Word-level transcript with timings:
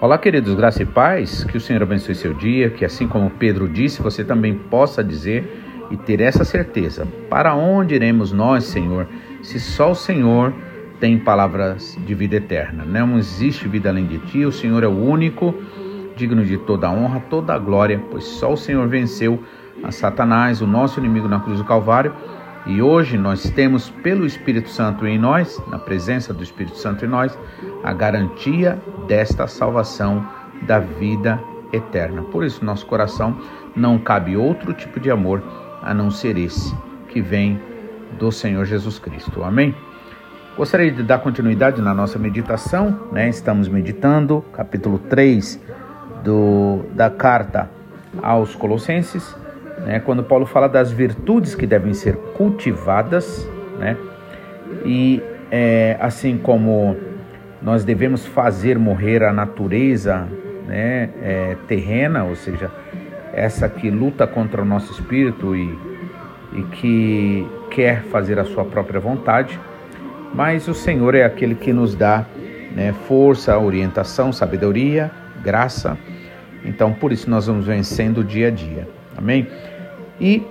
Olá, 0.00 0.16
queridos, 0.16 0.54
graça 0.54 0.82
e 0.82 0.86
paz, 0.86 1.44
que 1.44 1.58
o 1.58 1.60
Senhor 1.60 1.82
abençoe 1.82 2.14
seu 2.14 2.32
dia, 2.32 2.70
que 2.70 2.86
assim 2.86 3.06
como 3.06 3.28
Pedro 3.28 3.68
disse, 3.68 4.00
você 4.00 4.24
também 4.24 4.54
possa 4.54 5.04
dizer 5.04 5.44
e 5.90 5.96
ter 5.96 6.22
essa 6.22 6.42
certeza: 6.42 7.06
para 7.28 7.54
onde 7.54 7.94
iremos 7.94 8.32
nós, 8.32 8.64
Senhor, 8.64 9.06
se 9.42 9.60
só 9.60 9.90
o 9.90 9.94
Senhor 9.94 10.54
tem 10.98 11.18
palavras 11.18 11.98
de 12.06 12.14
vida 12.14 12.36
eterna? 12.36 12.82
Não 12.82 13.18
existe 13.18 13.68
vida 13.68 13.90
além 13.90 14.06
de 14.06 14.18
ti, 14.20 14.46
o 14.46 14.50
Senhor 14.50 14.82
é 14.82 14.88
o 14.88 15.04
único, 15.04 15.54
digno 16.20 16.44
de 16.44 16.58
toda 16.58 16.86
a 16.86 16.90
honra, 16.90 17.18
toda 17.30 17.54
a 17.54 17.58
glória, 17.58 17.98
pois 18.10 18.24
só 18.24 18.52
o 18.52 18.56
Senhor 18.56 18.86
venceu 18.86 19.42
a 19.82 19.90
Satanás, 19.90 20.60
o 20.60 20.66
nosso 20.66 21.00
inimigo 21.00 21.26
na 21.26 21.40
cruz 21.40 21.58
do 21.58 21.64
Calvário. 21.64 22.14
E 22.66 22.82
hoje 22.82 23.16
nós 23.16 23.48
temos, 23.50 23.88
pelo 23.88 24.26
Espírito 24.26 24.68
Santo 24.68 25.06
em 25.06 25.18
nós, 25.18 25.58
na 25.68 25.78
presença 25.78 26.34
do 26.34 26.42
Espírito 26.42 26.76
Santo 26.76 27.06
em 27.06 27.08
nós, 27.08 27.38
a 27.82 27.94
garantia 27.94 28.78
desta 29.08 29.46
salvação 29.46 30.22
da 30.66 30.78
vida 30.78 31.40
eterna. 31.72 32.22
Por 32.24 32.44
isso, 32.44 32.62
nosso 32.62 32.84
coração 32.84 33.38
não 33.74 33.98
cabe 33.98 34.36
outro 34.36 34.74
tipo 34.74 35.00
de 35.00 35.10
amor 35.10 35.42
a 35.80 35.94
não 35.94 36.10
ser 36.10 36.36
esse 36.36 36.76
que 37.08 37.22
vem 37.22 37.58
do 38.18 38.30
Senhor 38.30 38.66
Jesus 38.66 38.98
Cristo. 38.98 39.42
Amém? 39.42 39.74
Gostaria 40.54 40.92
de 40.92 41.02
dar 41.02 41.20
continuidade 41.20 41.80
na 41.80 41.94
nossa 41.94 42.18
meditação, 42.18 43.08
né? 43.10 43.30
Estamos 43.30 43.68
meditando 43.68 44.44
capítulo 44.52 44.98
3 44.98 45.79
do, 46.22 46.84
da 46.94 47.10
carta 47.10 47.68
aos 48.22 48.54
Colossenses 48.54 49.34
né, 49.84 50.00
quando 50.00 50.22
Paulo 50.22 50.46
fala 50.46 50.68
das 50.68 50.92
virtudes 50.92 51.54
que 51.54 51.66
devem 51.66 51.94
ser 51.94 52.16
cultivadas, 52.36 53.48
né, 53.78 53.96
e 54.84 55.22
é, 55.50 55.96
assim 56.00 56.38
como 56.38 56.96
nós 57.60 57.84
devemos 57.84 58.26
fazer 58.26 58.78
morrer 58.78 59.22
a 59.22 59.32
natureza 59.32 60.28
né, 60.66 61.10
é, 61.22 61.56
terrena, 61.66 62.24
ou 62.24 62.36
seja, 62.36 62.70
essa 63.32 63.68
que 63.68 63.90
luta 63.90 64.26
contra 64.26 64.62
o 64.62 64.64
nosso 64.64 64.92
espírito 64.92 65.54
e, 65.54 65.78
e 66.52 66.62
que 66.72 67.48
quer 67.70 68.02
fazer 68.04 68.38
a 68.38 68.44
sua 68.44 68.64
própria 68.64 69.00
vontade, 69.00 69.58
mas 70.32 70.68
o 70.68 70.74
Senhor 70.74 71.14
é 71.14 71.24
aquele 71.24 71.54
que 71.54 71.72
nos 71.72 71.94
dá 71.94 72.24
né, 72.74 72.94
força, 73.08 73.58
orientação, 73.58 74.32
sabedoria, 74.32 75.10
graça. 75.42 75.98
Então, 76.64 76.92
por 76.92 77.12
isso 77.12 77.28
nós 77.30 77.46
vamos 77.46 77.66
vencendo 77.66 78.22
dia 78.22 78.48
a 78.48 78.50
dia. 78.50 78.88
Amém? 79.16 79.46
E 80.20 80.42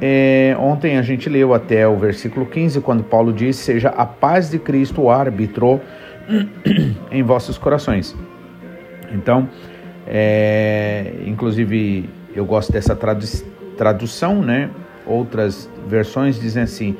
é, 0.00 0.54
ontem 0.58 0.98
a 0.98 1.02
gente 1.02 1.28
leu 1.28 1.54
até 1.54 1.88
o 1.88 1.96
versículo 1.96 2.46
15, 2.46 2.80
quando 2.80 3.02
Paulo 3.02 3.32
diz: 3.32 3.56
Seja 3.56 3.88
a 3.88 4.04
paz 4.04 4.50
de 4.50 4.58
Cristo 4.58 5.02
o 5.02 5.10
árbitro 5.10 5.80
em 7.10 7.22
vossos 7.22 7.56
corações. 7.56 8.14
Então, 9.12 9.48
é, 10.06 11.12
inclusive, 11.24 12.10
eu 12.34 12.44
gosto 12.44 12.72
dessa 12.72 12.94
tradu 12.94 13.26
tradução, 13.76 14.42
né? 14.42 14.70
Outras 15.06 15.70
versões 15.86 16.38
dizem 16.38 16.62
assim: 16.62 16.96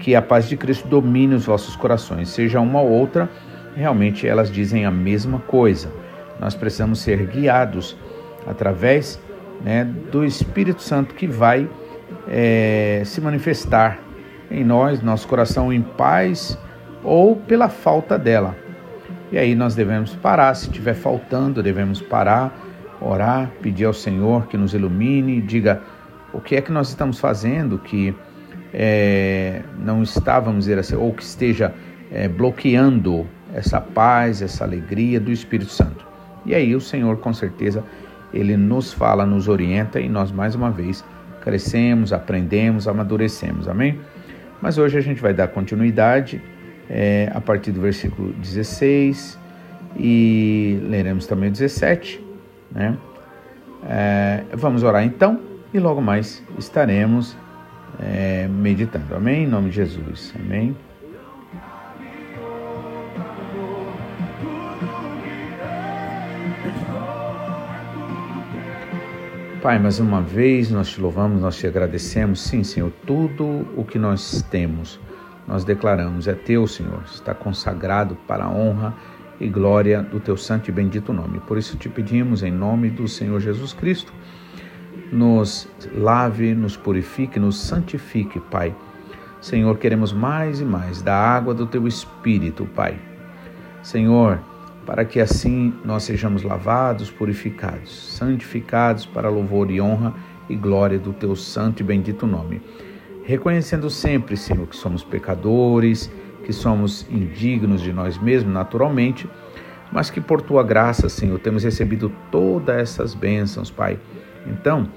que 0.00 0.16
a 0.16 0.22
paz 0.22 0.48
de 0.48 0.56
Cristo 0.56 0.88
domine 0.88 1.34
os 1.34 1.46
vossos 1.46 1.76
corações. 1.76 2.30
Seja 2.30 2.60
uma 2.60 2.80
ou 2.80 2.90
outra, 2.90 3.28
realmente 3.76 4.26
elas 4.26 4.50
dizem 4.50 4.84
a 4.84 4.90
mesma 4.90 5.38
coisa. 5.38 5.92
Nós 6.40 6.54
precisamos 6.54 7.00
ser 7.00 7.26
guiados 7.26 7.96
através 8.46 9.20
né, 9.62 9.84
do 9.84 10.24
Espírito 10.24 10.82
Santo 10.82 11.14
que 11.14 11.26
vai 11.26 11.68
é, 12.26 13.02
se 13.04 13.20
manifestar 13.20 13.98
em 14.50 14.64
nós, 14.64 15.02
nosso 15.02 15.28
coração 15.28 15.70
em 15.70 15.82
paz 15.82 16.58
ou 17.04 17.36
pela 17.36 17.68
falta 17.68 18.18
dela. 18.18 18.56
E 19.30 19.38
aí 19.38 19.54
nós 19.54 19.74
devemos 19.74 20.16
parar, 20.16 20.54
se 20.54 20.66
estiver 20.66 20.94
faltando, 20.94 21.62
devemos 21.62 22.00
parar, 22.00 22.58
orar, 23.00 23.50
pedir 23.60 23.84
ao 23.84 23.92
Senhor 23.92 24.46
que 24.46 24.56
nos 24.56 24.74
ilumine, 24.74 25.42
diga 25.42 25.82
o 26.32 26.40
que 26.40 26.56
é 26.56 26.62
que 26.62 26.72
nós 26.72 26.88
estamos 26.88 27.20
fazendo 27.20 27.78
que 27.78 28.14
é, 28.72 29.62
não 29.78 30.02
está, 30.02 30.40
vamos 30.40 30.60
dizer 30.60 30.78
assim, 30.78 30.96
ou 30.96 31.12
que 31.12 31.22
esteja 31.22 31.74
é, 32.10 32.28
bloqueando 32.28 33.26
essa 33.54 33.80
paz, 33.80 34.42
essa 34.42 34.64
alegria 34.64 35.20
do 35.20 35.30
Espírito 35.30 35.70
Santo. 35.70 36.09
E 36.44 36.54
aí 36.54 36.74
o 36.74 36.80
Senhor 36.80 37.16
com 37.18 37.32
certeza 37.32 37.84
ele 38.32 38.56
nos 38.56 38.92
fala, 38.92 39.26
nos 39.26 39.48
orienta 39.48 40.00
e 40.00 40.08
nós 40.08 40.30
mais 40.30 40.54
uma 40.54 40.70
vez 40.70 41.04
crescemos, 41.42 42.12
aprendemos, 42.12 42.86
amadurecemos. 42.86 43.68
Amém? 43.68 43.98
Mas 44.60 44.78
hoje 44.78 44.98
a 44.98 45.00
gente 45.00 45.20
vai 45.20 45.32
dar 45.32 45.48
continuidade 45.48 46.40
é, 46.88 47.30
a 47.34 47.40
partir 47.40 47.72
do 47.72 47.80
versículo 47.80 48.32
16 48.34 49.38
e 49.98 50.78
leremos 50.84 51.26
também 51.26 51.48
o 51.48 51.52
17. 51.52 52.22
Né? 52.70 52.96
É, 53.88 54.44
vamos 54.52 54.82
orar 54.82 55.04
então 55.04 55.40
e 55.72 55.78
logo 55.78 56.00
mais 56.00 56.42
estaremos 56.58 57.36
é, 57.98 58.48
meditando. 58.48 59.14
Amém? 59.14 59.44
Em 59.44 59.46
nome 59.46 59.70
de 59.70 59.76
Jesus. 59.76 60.34
Amém. 60.38 60.76
Pai, 69.62 69.78
mais 69.78 70.00
uma 70.00 70.22
vez 70.22 70.70
nós 70.70 70.88
te 70.88 70.98
louvamos, 71.02 71.42
nós 71.42 71.58
te 71.58 71.66
agradecemos. 71.66 72.40
Sim, 72.40 72.64
Senhor, 72.64 72.90
tudo 73.06 73.68
o 73.76 73.84
que 73.84 73.98
nós 73.98 74.40
temos, 74.50 74.98
nós 75.46 75.64
declaramos, 75.64 76.26
é 76.26 76.32
teu, 76.32 76.66
Senhor. 76.66 77.02
Está 77.04 77.34
consagrado 77.34 78.16
para 78.26 78.44
a 78.44 78.50
honra 78.50 78.94
e 79.38 79.46
glória 79.46 80.00
do 80.00 80.18
teu 80.18 80.34
santo 80.34 80.70
e 80.70 80.72
bendito 80.72 81.12
nome. 81.12 81.40
Por 81.40 81.58
isso 81.58 81.76
te 81.76 81.90
pedimos, 81.90 82.42
em 82.42 82.50
nome 82.50 82.88
do 82.88 83.06
Senhor 83.06 83.38
Jesus 83.38 83.74
Cristo, 83.74 84.10
nos 85.12 85.68
lave, 85.94 86.54
nos 86.54 86.74
purifique, 86.74 87.38
nos 87.38 87.58
santifique, 87.58 88.40
Pai. 88.40 88.74
Senhor, 89.42 89.76
queremos 89.76 90.10
mais 90.10 90.62
e 90.62 90.64
mais 90.64 91.02
da 91.02 91.14
água 91.14 91.52
do 91.52 91.66
teu 91.66 91.86
espírito, 91.86 92.64
Pai. 92.74 92.98
Senhor, 93.82 94.40
para 94.90 95.04
que 95.04 95.20
assim 95.20 95.72
nós 95.84 96.02
sejamos 96.02 96.42
lavados, 96.42 97.12
purificados, 97.12 98.16
santificados 98.16 99.06
para 99.06 99.28
louvor 99.28 99.70
e 99.70 99.80
honra 99.80 100.12
e 100.48 100.56
glória 100.56 100.98
do 100.98 101.12
teu 101.12 101.36
santo 101.36 101.78
e 101.78 101.84
bendito 101.84 102.26
nome. 102.26 102.60
Reconhecendo 103.22 103.88
sempre, 103.88 104.36
Senhor, 104.36 104.66
que 104.66 104.74
somos 104.74 105.04
pecadores, 105.04 106.10
que 106.42 106.52
somos 106.52 107.06
indignos 107.08 107.82
de 107.82 107.92
nós 107.92 108.18
mesmos, 108.18 108.52
naturalmente, 108.52 109.30
mas 109.92 110.10
que 110.10 110.20
por 110.20 110.42
tua 110.42 110.64
graça, 110.64 111.08
Senhor, 111.08 111.38
temos 111.38 111.62
recebido 111.62 112.10
todas 112.32 112.76
essas 112.76 113.14
bênçãos, 113.14 113.70
Pai. 113.70 113.96
Então, 114.44 114.88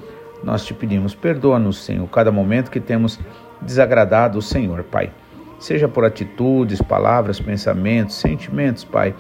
nós 0.43 0.65
te 0.65 0.73
pedimos, 0.73 1.13
perdoa-nos, 1.13 1.83
Senhor, 1.83 2.07
cada 2.07 2.31
momento 2.31 2.71
que 2.71 2.79
temos 2.79 3.19
desagradado 3.61 4.39
o 4.39 4.41
Senhor, 4.41 4.81
Pai. 4.85 5.11
Seja 5.59 5.87
por 5.87 6.03
atitudes, 6.03 6.81
palavras, 6.81 7.39
pensamentos, 7.39 8.15
sentimentos, 8.15 8.83
Pai 8.83 9.13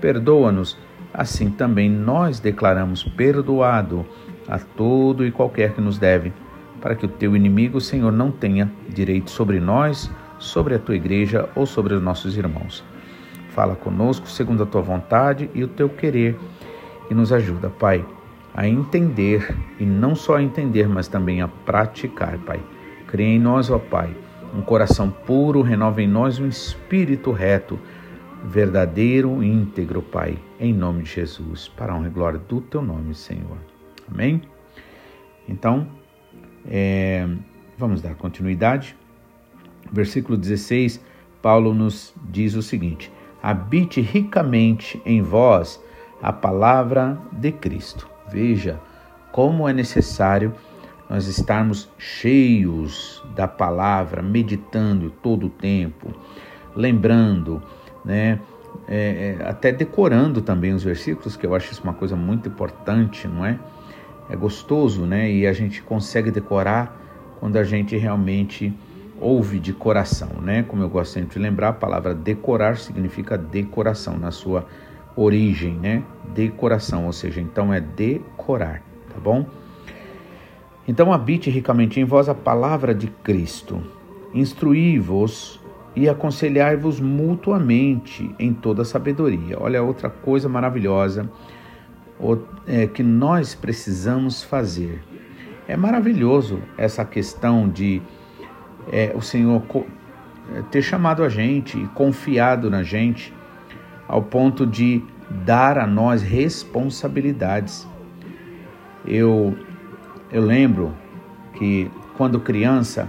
perdoa-nos. 0.00 0.78
Assim 1.12 1.50
também 1.50 1.90
nós 1.90 2.40
declaramos 2.40 3.02
perdoado 3.02 4.04
a 4.48 4.58
todo 4.58 5.26
e 5.26 5.30
qualquer 5.30 5.72
que 5.72 5.80
nos 5.80 5.98
deve, 5.98 6.32
para 6.80 6.94
que 6.94 7.06
o 7.06 7.08
teu 7.08 7.34
inimigo, 7.34 7.80
Senhor, 7.80 8.12
não 8.12 8.30
tenha 8.30 8.70
direito 8.88 9.30
sobre 9.30 9.58
nós, 9.58 10.10
sobre 10.38 10.74
a 10.74 10.78
tua 10.78 10.96
igreja 10.96 11.48
ou 11.54 11.66
sobre 11.66 11.94
os 11.94 12.02
nossos 12.02 12.36
irmãos. 12.36 12.84
Fala 13.50 13.74
conosco 13.74 14.28
segundo 14.28 14.62
a 14.62 14.66
tua 14.66 14.82
vontade 14.82 15.50
e 15.54 15.64
o 15.64 15.68
teu 15.68 15.88
querer 15.88 16.38
e 17.10 17.14
nos 17.14 17.32
ajuda, 17.32 17.70
Pai, 17.70 18.04
a 18.54 18.68
entender 18.68 19.56
e 19.80 19.84
não 19.84 20.14
só 20.14 20.36
a 20.36 20.42
entender, 20.42 20.88
mas 20.88 21.08
também 21.08 21.40
a 21.40 21.48
praticar, 21.48 22.38
Pai. 22.38 22.60
Cria 23.06 23.26
em 23.26 23.38
nós, 23.38 23.70
ó 23.70 23.78
Pai, 23.78 24.14
um 24.54 24.60
coração 24.60 25.10
puro, 25.10 25.62
renova 25.62 26.02
em 26.02 26.06
nós 26.06 26.38
um 26.38 26.46
espírito 26.46 27.32
reto 27.32 27.78
verdadeiro 28.46 29.42
e 29.42 29.48
íntegro, 29.48 30.00
Pai, 30.00 30.38
em 30.60 30.72
nome 30.72 31.02
de 31.02 31.10
Jesus, 31.10 31.68
para 31.68 31.92
a 31.92 31.96
honra 31.96 32.06
e 32.06 32.10
glória 32.10 32.38
do 32.38 32.60
Teu 32.60 32.80
nome, 32.80 33.14
Senhor. 33.14 33.58
Amém? 34.10 34.40
Então, 35.48 35.88
é, 36.64 37.28
vamos 37.76 38.00
dar 38.00 38.14
continuidade. 38.14 38.96
Versículo 39.92 40.38
16, 40.38 41.04
Paulo 41.42 41.74
nos 41.74 42.14
diz 42.28 42.54
o 42.54 42.62
seguinte: 42.62 43.12
Habite 43.42 44.00
ricamente 44.00 45.00
em 45.04 45.22
vós 45.22 45.82
a 46.22 46.32
palavra 46.32 47.18
de 47.32 47.50
Cristo. 47.50 48.08
Veja 48.30 48.80
como 49.32 49.68
é 49.68 49.72
necessário 49.72 50.54
nós 51.10 51.26
estarmos 51.26 51.88
cheios 51.98 53.22
da 53.34 53.46
palavra, 53.46 54.22
meditando 54.22 55.10
todo 55.10 55.46
o 55.46 55.50
tempo, 55.50 56.12
lembrando, 56.74 57.62
né? 58.06 58.40
É, 58.88 59.36
é, 59.40 59.48
até 59.48 59.72
decorando 59.72 60.40
também 60.40 60.72
os 60.72 60.84
versículos, 60.84 61.36
que 61.36 61.44
eu 61.44 61.54
acho 61.54 61.72
isso 61.72 61.82
uma 61.82 61.94
coisa 61.94 62.14
muito 62.14 62.48
importante, 62.48 63.26
não 63.26 63.44
é? 63.44 63.58
é 64.28 64.36
gostoso, 64.36 65.06
né? 65.06 65.30
E 65.30 65.46
a 65.46 65.52
gente 65.52 65.82
consegue 65.82 66.30
decorar 66.30 66.96
quando 67.40 67.56
a 67.56 67.64
gente 67.64 67.96
realmente 67.96 68.72
ouve 69.20 69.58
de 69.58 69.72
coração, 69.72 70.28
né? 70.40 70.62
Como 70.62 70.82
eu 70.82 70.88
gosto 70.88 71.12
sempre 71.12 71.34
de 71.34 71.38
lembrar, 71.38 71.68
a 71.68 71.72
palavra 71.72 72.14
decorar 72.14 72.76
significa 72.76 73.38
decoração 73.38 74.18
na 74.18 74.30
sua 74.30 74.66
origem, 75.14 75.74
né? 75.74 76.02
Decoração, 76.34 77.06
ou 77.06 77.12
seja, 77.12 77.40
então 77.40 77.72
é 77.72 77.80
decorar, 77.80 78.82
tá 79.12 79.18
bom? 79.22 79.46
Então 80.86 81.12
habite 81.12 81.50
ricamente 81.50 81.98
em 81.98 82.04
vós 82.04 82.28
a 82.28 82.34
palavra 82.34 82.94
de 82.94 83.08
Cristo. 83.08 83.82
Instruí-vos 84.34 85.60
e 85.96 86.10
aconselhai-vos 86.10 87.00
mutuamente 87.00 88.30
em 88.38 88.52
toda 88.52 88.84
sabedoria. 88.84 89.56
Olha 89.58 89.82
outra 89.82 90.10
coisa 90.10 90.46
maravilhosa 90.46 91.28
é, 92.66 92.86
que 92.86 93.02
nós 93.02 93.54
precisamos 93.54 94.42
fazer. 94.42 95.02
É 95.66 95.74
maravilhoso 95.74 96.60
essa 96.76 97.02
questão 97.02 97.66
de 97.66 98.02
é, 98.92 99.12
o 99.14 99.22
Senhor 99.22 99.62
é, 100.54 100.62
ter 100.70 100.82
chamado 100.82 101.24
a 101.24 101.30
gente 101.30 101.78
e 101.78 101.86
confiado 101.88 102.70
na 102.70 102.82
gente 102.82 103.32
ao 104.06 104.22
ponto 104.22 104.66
de 104.66 105.02
dar 105.30 105.78
a 105.78 105.86
nós 105.86 106.22
responsabilidades. 106.22 107.88
Eu, 109.06 109.56
eu 110.30 110.42
lembro 110.42 110.92
que 111.54 111.90
quando 112.16 112.38
criança 112.38 113.08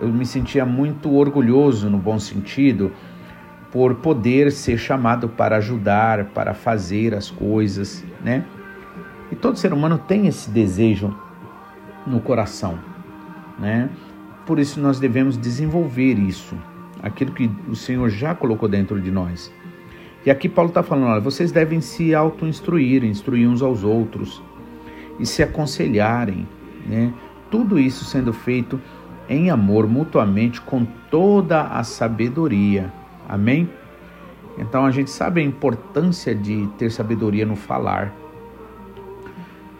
eu 0.00 0.08
me 0.08 0.24
sentia 0.24 0.64
muito 0.64 1.12
orgulhoso 1.14 1.90
no 1.90 1.98
bom 1.98 2.18
sentido 2.18 2.92
por 3.70 3.96
poder 3.96 4.50
ser 4.50 4.78
chamado 4.78 5.28
para 5.28 5.56
ajudar, 5.56 6.26
para 6.26 6.54
fazer 6.54 7.14
as 7.14 7.30
coisas, 7.30 8.04
né? 8.24 8.44
E 9.30 9.36
todo 9.36 9.58
ser 9.58 9.72
humano 9.72 9.98
tem 9.98 10.26
esse 10.26 10.50
desejo 10.50 11.14
no 12.06 12.20
coração, 12.20 12.78
né? 13.58 13.90
Por 14.46 14.58
isso 14.58 14.80
nós 14.80 14.98
devemos 14.98 15.36
desenvolver 15.36 16.14
isso, 16.14 16.56
aquilo 17.02 17.32
que 17.32 17.50
o 17.68 17.76
Senhor 17.76 18.08
já 18.08 18.34
colocou 18.34 18.68
dentro 18.68 18.98
de 19.00 19.10
nós. 19.10 19.52
E 20.24 20.30
aqui 20.30 20.48
Paulo 20.48 20.70
está 20.70 20.82
falando: 20.82 21.08
olha, 21.08 21.20
vocês 21.20 21.52
devem 21.52 21.80
se 21.80 22.14
auto-instruir, 22.14 23.04
instruir 23.04 23.46
uns 23.46 23.62
aos 23.62 23.84
outros 23.84 24.42
e 25.20 25.26
se 25.26 25.42
aconselharem, 25.42 26.48
né? 26.86 27.12
Tudo 27.50 27.78
isso 27.78 28.04
sendo 28.04 28.32
feito 28.32 28.80
em 29.28 29.50
amor 29.50 29.86
mutuamente 29.86 30.60
com 30.60 30.84
toda 31.10 31.62
a 31.62 31.84
sabedoria. 31.84 32.92
Amém? 33.28 33.68
Então 34.56 34.84
a 34.84 34.90
gente 34.90 35.10
sabe 35.10 35.40
a 35.40 35.44
importância 35.44 36.34
de 36.34 36.66
ter 36.78 36.90
sabedoria 36.90 37.46
no 37.46 37.54
falar. 37.54 38.12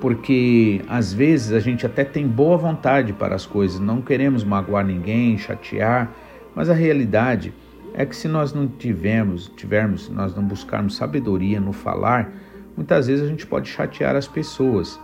Porque 0.01 0.81
às 0.89 1.13
vezes 1.13 1.53
a 1.53 1.59
gente 1.59 1.85
até 1.85 2.05
tem 2.05 2.27
boa 2.27 2.57
vontade 2.57 3.13
para 3.13 3.35
as 3.35 3.45
coisas, 3.45 3.81
não 3.81 4.01
queremos 4.01 4.45
magoar 4.45 4.85
ninguém, 4.85 5.37
chatear, 5.37 6.13
mas 6.55 6.71
a 6.71 6.75
realidade 6.75 7.53
é 7.95 8.07
que 8.07 8.15
se 8.15 8.29
nós 8.29 8.53
não 8.53 8.69
tivermos, 8.69 9.51
tivermos, 9.57 10.05
se 10.05 10.13
nós 10.13 10.35
não 10.37 10.45
buscarmos 10.45 10.95
sabedoria 10.95 11.59
no 11.61 11.73
falar, 11.73 12.31
muitas 12.77 13.09
vezes 13.09 13.25
a 13.25 13.29
gente 13.29 13.45
pode 13.45 13.69
chatear 13.69 14.15
as 14.15 14.29
pessoas. 14.29 15.01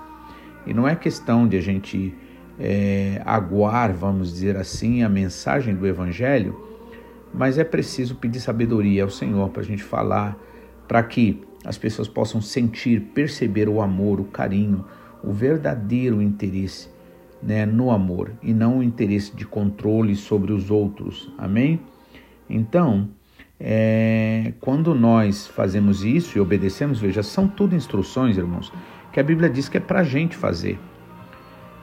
E 0.64 0.73
não 0.73 0.87
é 0.87 0.94
questão 0.94 1.49
de 1.49 1.56
a 1.56 1.61
gente 1.61 2.14
é, 2.59 3.21
aguar, 3.25 3.93
vamos 3.93 4.33
dizer 4.33 4.56
assim, 4.56 5.03
a 5.03 5.09
mensagem 5.09 5.75
do 5.75 5.87
Evangelho, 5.87 6.59
mas 7.33 7.59
é 7.59 7.65
preciso 7.65 8.15
pedir 8.15 8.41
sabedoria 8.41 9.03
ao 9.03 9.11
Senhor 9.11 9.49
para 9.51 9.62
a 9.62 9.65
gente 9.65 9.83
falar, 9.83 10.37
para 10.87 11.03
que 11.03 11.43
as 11.65 11.79
pessoas 11.79 12.06
possam 12.06 12.41
sentir, 12.41 13.01
perceber 13.15 13.69
o 13.69 13.81
amor, 13.81 14.21
o 14.21 14.25
carinho, 14.25 14.85
o 15.23 15.33
verdadeiro 15.33 16.21
interesse 16.21 16.89
né, 17.43 17.67
no 17.67 17.91
amor 17.91 18.33
e 18.43 18.53
não 18.53 18.79
o 18.79 18.83
interesse 18.83 19.35
de 19.35 19.45
controle 19.45 20.15
sobre 20.15 20.53
os 20.53 20.71
outros. 20.71 21.33
Amém? 21.39 21.81
Então, 22.49 23.09
é, 23.59 24.53
quando 24.61 24.95
nós 24.95 25.47
fazemos 25.47 26.05
isso 26.05 26.39
e 26.39 26.41
obedecemos, 26.41 27.01
veja, 27.01 27.23
são 27.23 27.49
tudo 27.49 27.75
instruções, 27.75 28.37
irmãos, 28.37 28.73
que 29.12 29.19
a 29.19 29.23
Bíblia 29.23 29.49
diz 29.49 29.69
que 29.69 29.77
é 29.77 29.81
para 29.81 30.01
a 30.01 30.05
gente 30.05 30.37
fazer. 30.37 30.79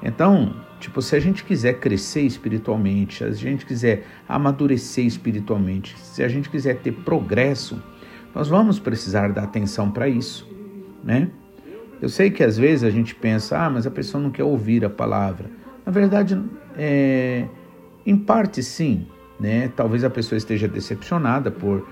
Então, 0.03 0.55
tipo, 0.79 1.01
se 1.01 1.15
a 1.15 1.19
gente 1.19 1.43
quiser 1.43 1.79
crescer 1.79 2.21
espiritualmente, 2.21 3.17
se 3.17 3.23
a 3.23 3.31
gente 3.31 3.65
quiser 3.65 4.05
amadurecer 4.27 5.05
espiritualmente, 5.05 5.97
se 5.99 6.23
a 6.23 6.27
gente 6.27 6.49
quiser 6.49 6.77
ter 6.77 6.91
progresso, 6.91 7.81
nós 8.33 8.47
vamos 8.47 8.79
precisar 8.79 9.31
dar 9.31 9.43
atenção 9.43 9.91
para 9.91 10.07
isso, 10.07 10.49
né? 11.03 11.29
Eu 12.01 12.09
sei 12.09 12.31
que 12.31 12.43
às 12.43 12.57
vezes 12.57 12.83
a 12.83 12.89
gente 12.89 13.13
pensa, 13.13 13.59
ah, 13.59 13.69
mas 13.69 13.85
a 13.85 13.91
pessoa 13.91 14.21
não 14.21 14.31
quer 14.31 14.43
ouvir 14.43 14.83
a 14.83 14.89
palavra. 14.89 15.51
Na 15.85 15.91
verdade, 15.91 16.41
é, 16.75 17.45
em 18.03 18.17
parte 18.17 18.63
sim, 18.63 19.05
né? 19.39 19.71
Talvez 19.75 20.03
a 20.03 20.09
pessoa 20.09 20.37
esteja 20.37 20.67
decepcionada 20.67 21.51
por 21.51 21.87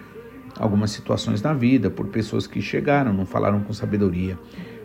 algumas 0.57 0.91
situações 0.91 1.41
na 1.41 1.53
vida, 1.53 1.89
por 1.89 2.07
pessoas 2.07 2.47
que 2.47 2.61
chegaram, 2.61 3.13
não 3.13 3.25
falaram 3.25 3.61
com 3.61 3.71
sabedoria, 3.71 4.37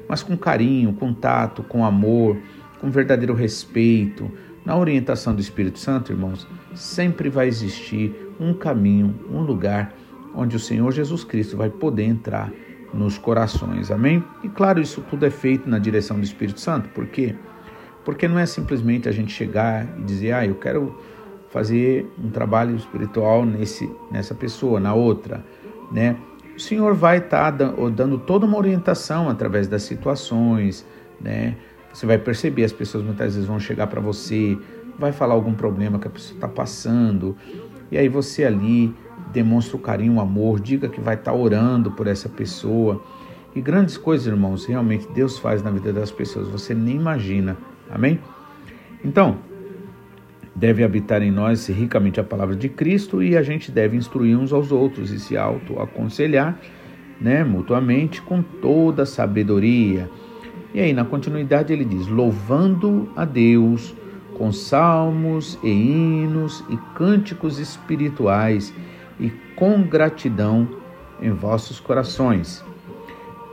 mas 0.09 0.23
com 0.23 0.37
carinho, 0.37 0.93
com 0.93 1.15
tato, 1.15 1.63
com 1.63 1.85
amor, 1.85 2.37
com 2.85 2.91
verdadeiro 2.91 3.33
respeito, 3.33 4.31
na 4.63 4.77
orientação 4.77 5.35
do 5.35 5.41
Espírito 5.41 5.79
Santo, 5.79 6.13
irmãos, 6.13 6.47
sempre 6.75 7.31
vai 7.31 7.49
existir 7.49 8.15
um 8.39 8.53
caminho, 8.53 9.19
um 9.31 9.41
lugar 9.41 9.95
onde 10.35 10.55
o 10.55 10.61
Senhor 10.61 10.93
Jesus 10.93 11.25
Cristo 11.25 11.57
vai 11.57 11.71
poder 11.71 12.03
entrar 12.03 12.53
nos 12.93 13.17
corações. 13.17 13.91
Amém? 13.91 14.23
E 14.43 14.51
claro, 14.51 14.83
isso 14.83 15.01
tudo 15.09 15.25
é 15.25 15.31
feito 15.31 15.67
na 15.67 15.79
direção 15.79 16.19
do 16.19 16.25
Espírito 16.25 16.61
Santo. 16.61 16.91
Por 16.91 17.07
quê? 17.07 17.35
Porque 18.05 18.29
não 18.29 18.39
é 18.39 18.45
simplesmente 18.45 19.09
a 19.09 19.13
gente 19.13 19.33
chegar 19.33 19.89
e 19.99 20.03
dizer, 20.03 20.33
ah, 20.33 20.47
eu 20.47 20.57
quero 20.57 20.95
fazer 21.49 22.07
um 22.23 22.29
trabalho 22.29 22.77
espiritual 22.77 23.47
nesse, 23.47 23.91
nessa 24.11 24.35
pessoa, 24.35 24.79
na 24.79 24.93
outra, 24.93 25.43
né? 25.91 26.19
O 26.55 26.61
Senhor 26.61 26.95
vai 26.95 27.17
estar 27.17 27.51
tá 27.51 27.67
dando 27.89 28.19
toda 28.19 28.45
uma 28.45 28.59
orientação 28.59 29.31
através 29.31 29.67
das 29.67 29.85
situações, 29.85 30.87
né? 31.19 31.57
Você 31.95 32.07
vai 32.07 32.19
perceber, 32.19 32.65
as 32.65 32.73
pessoas 32.73 33.05
muitas 33.05 33.35
vezes 33.35 33.49
vão 33.49 33.61
chegar 33.61 33.87
para 33.87 34.01
você, 34.01 34.59
vai 34.99 35.13
falar 35.13 35.35
algum 35.35 35.55
problema 35.55 35.97
que 35.97 36.09
a 36.09 36.11
pessoa 36.11 36.35
está 36.35 36.49
passando, 36.49 37.37
e 37.89 37.97
aí 37.97 38.09
você 38.09 38.45
ali 38.45 38.93
demonstra 39.33 39.77
o 39.77 39.79
carinho, 39.79 40.15
o 40.15 40.21
amor, 40.21 40.59
diga 40.59 40.89
que 40.89 41.01
vai 41.01 41.15
estar 41.15 41.31
tá 41.31 41.37
orando 41.37 41.93
por 41.93 42.09
essa 42.09 42.29
pessoa. 42.29 43.01
E 43.55 43.61
grandes 43.61 43.97
coisas, 43.97 44.27
irmãos, 44.27 44.67
realmente 44.67 45.07
Deus 45.15 45.39
faz 45.39 45.63
na 45.63 45.71
vida 45.71 45.93
das 45.93 46.11
pessoas, 46.11 46.49
você 46.49 46.75
nem 46.75 46.97
imagina. 46.97 47.57
Amém? 47.89 48.19
Então, 49.05 49.39
deve 50.53 50.83
habitar 50.83 51.23
em 51.23 51.31
nós 51.31 51.69
ricamente 51.69 52.19
a 52.19 52.25
palavra 52.25 52.57
de 52.57 52.69
Cristo 52.69 53.23
e 53.23 53.37
a 53.37 53.43
gente 53.43 53.71
deve 53.71 53.97
instruir 53.97 54.37
uns 54.37 54.53
aos 54.53 54.73
outros 54.73 55.13
e 55.13 55.21
se 55.21 55.37
auto-aconselhar, 55.37 56.59
né, 57.21 57.45
mutuamente 57.45 58.21
com 58.21 58.43
toda 58.43 59.07
sabedoria 59.07 60.11
e 60.75 60.81
aí, 60.81 60.93
na 60.93 61.05
continuidade, 61.05 61.73
ele 61.73 61.85
diz: 61.85 62.09
louvando 62.09 63.09
a 63.15 63.25
Deus 63.25 63.95
com 64.37 64.51
salmos 64.51 65.57
e 65.63 65.71
hinos 65.71 66.65
e 66.69 66.77
cânticos 66.97 67.61
espirituais 67.61 68.75
e 69.21 69.31
com 69.55 69.85
gratidão 69.85 70.69
em 71.23 71.31
vossos 71.31 71.79
corações. 71.79 72.65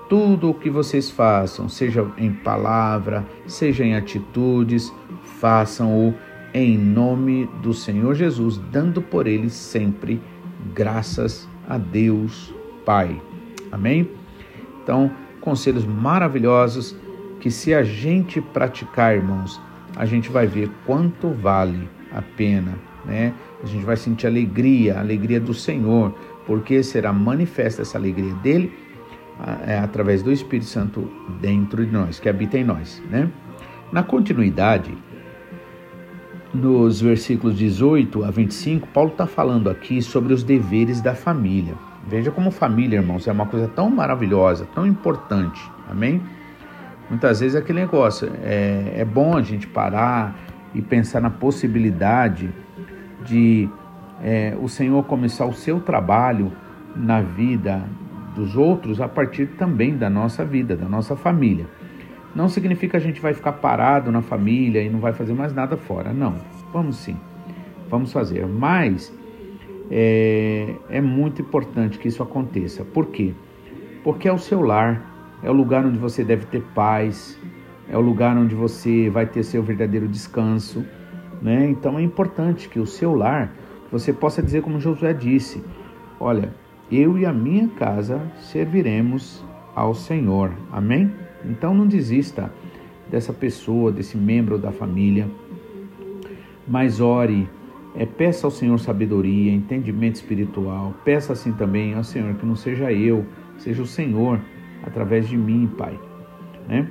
Tudo 0.09 0.49
o 0.49 0.53
que 0.53 0.69
vocês 0.69 1.11
façam, 1.11 1.69
seja 1.69 2.05
em 2.17 2.33
palavra, 2.33 3.23
seja 3.45 3.85
em 3.85 3.95
atitudes, 3.95 4.91
façam-o 5.39 6.15
em 6.53 6.77
nome 6.77 7.47
do 7.61 7.73
Senhor 7.73 8.15
Jesus, 8.15 8.57
dando 8.71 9.01
por 9.01 9.27
ele 9.27 9.49
sempre 9.49 10.19
graças 10.73 11.47
a 11.69 11.77
Deus 11.77 12.53
Pai. 12.83 13.21
Amém? 13.71 14.09
Então, 14.83 15.11
conselhos 15.39 15.85
maravilhosos 15.85 16.95
que 17.41 17.50
se 17.50 17.74
a 17.74 17.83
gente 17.83 18.39
praticar, 18.39 19.15
irmãos, 19.15 19.60
a 19.95 20.05
gente 20.05 20.29
vai 20.29 20.45
ver 20.45 20.69
quanto 20.86 21.31
vale 21.31 21.89
a 22.13 22.21
pena, 22.21 22.75
né? 23.03 23.33
A 23.63 23.65
gente 23.65 23.83
vai 23.83 23.98
sentir 23.98 24.27
alegria, 24.27 25.00
alegria 25.00 25.39
do 25.39 25.53
Senhor, 25.53 26.13
porque 26.45 26.83
será 26.83 27.12
manifesta 27.12 27.81
essa 27.81 27.98
alegria 27.98 28.33
dele 28.36 28.71
é, 29.65 29.79
através 29.79 30.21
do 30.21 30.31
Espírito 30.31 30.67
Santo 30.67 31.12
dentro 31.41 31.83
de 31.83 31.91
nós, 31.91 32.19
que 32.19 32.29
habita 32.29 32.60
em 32.60 32.63
nós, 32.63 33.01
né? 33.10 33.27
Na 33.91 34.03
continuidade, 34.03 34.95
nos 36.53 37.01
versículos 37.01 37.57
18 37.57 38.24
a 38.24 38.29
25, 38.29 38.88
Paulo 38.89 39.10
está 39.12 39.25
falando 39.25 39.67
aqui 39.67 40.00
sobre 40.00 40.31
os 40.31 40.43
deveres 40.43 41.01
da 41.01 41.15
família. 41.15 41.74
Veja 42.07 42.29
como 42.29 42.51
família, 42.51 42.98
irmãos, 42.98 43.27
é 43.27 43.31
uma 43.31 43.48
coisa 43.48 43.67
tão 43.67 43.89
maravilhosa, 43.89 44.67
tão 44.75 44.86
importante, 44.86 45.60
amém? 45.89 46.21
Muitas 47.12 47.41
vezes 47.41 47.56
é 47.56 47.60
aquele 47.60 47.82
negócio, 47.82 48.32
é, 48.41 48.94
é 48.96 49.03
bom 49.03 49.36
a 49.36 49.41
gente 49.41 49.68
parar 49.68 50.34
e 50.74 50.82
pensar 50.82 51.20
na 51.20 51.30
possibilidade 51.30 52.50
de 53.25 53.70
é, 54.24 54.56
o 54.58 54.70
Senhor 54.70 55.03
começar 55.03 55.46
o 55.46 55.51
seu 55.51 55.82
trabalho 55.82 56.53
na 56.96 57.20
vida 57.22 57.84
dos 58.34 58.56
outros 58.56 59.01
a 59.01 59.10
partir 59.10 59.48
também 59.58 59.98
da 59.98 60.10
nossa 60.10 60.46
vida, 60.46 60.74
da 60.77 60.88
nossa 60.88 61.18
família. 61.18 61.65
não 62.34 62.48
significa 62.48 62.98
a 62.98 63.01
gente 63.01 63.20
vai 63.20 63.34
ficar 63.34 63.51
parado 63.51 64.10
na 64.10 64.22
família 64.22 64.82
e 64.82 64.89
não 64.89 65.01
vai 65.01 65.12
fazer 65.12 65.34
mais 65.34 65.53
nada 65.53 65.75
fora. 65.75 66.13
Não, 66.13 66.38
vamos 66.72 66.96
sim, 66.96 67.18
vamos 67.89 68.13
fazer. 68.13 68.48
Mas 68.48 69.13
é, 69.91 70.75
é 70.89 71.01
muito 71.01 71.41
importante 71.41 72.00
que 72.00 72.08
isso 72.08 72.24
aconteça. 72.24 72.86
Por 72.86 73.08
quê? 73.08 73.34
Porque 74.01 74.30
é 74.30 74.32
o 74.32 74.39
seu 74.39 74.62
lar, 74.62 75.11
é 75.43 75.50
o 75.50 75.53
lugar 75.53 75.86
onde 75.86 75.98
você 75.98 76.24
deve 76.24 76.45
ter 76.45 76.62
paz, 76.75 77.39
é 77.89 77.98
o 77.98 78.01
lugar 78.01 78.38
onde 78.38 78.55
você 78.55 79.10
vai 79.10 79.25
ter 79.25 79.43
seu 79.43 79.63
verdadeiro 79.63 80.07
descanso. 80.07 80.86
Né? 81.41 81.69
Então 81.69 81.98
é 81.98 82.01
importante 82.01 82.69
que 82.69 82.79
o 82.79 82.86
seu 82.86 83.15
lar, 83.15 83.53
você 83.91 84.13
possa 84.13 84.41
dizer 84.41 84.62
como 84.62 84.79
Josué 84.79 85.13
disse: 85.13 85.63
Olha, 86.19 86.53
eu 86.91 87.17
e 87.17 87.25
a 87.25 87.33
minha 87.33 87.67
casa 87.67 88.21
serviremos 88.39 89.43
ao 89.75 89.93
Senhor. 89.93 90.51
Amém? 90.71 91.12
Então 91.43 91.74
não 91.74 91.88
desista 91.88 92.51
dessa 93.10 93.33
pessoa, 93.33 93.91
desse 93.91 94.17
membro 94.17 94.57
da 94.57 94.71
família, 94.71 95.27
mas 96.67 97.01
ore, 97.01 97.50
é, 97.95 98.05
peça 98.05 98.48
ao 98.48 98.51
Senhor 98.51 98.79
sabedoria, 98.79 99.51
entendimento 99.51 100.15
espiritual, 100.15 100.93
peça 101.03 101.33
assim 101.33 101.51
também 101.51 101.93
ao 101.93 102.03
Senhor 102.03 102.33
que 102.36 102.45
não 102.45 102.55
seja 102.55 102.93
eu, 102.93 103.25
seja 103.57 103.81
o 103.81 103.86
Senhor 103.86 104.39
através 104.83 105.27
de 105.27 105.38
mim, 105.38 105.67
Pai. 105.77 106.00
Né? 106.67 106.88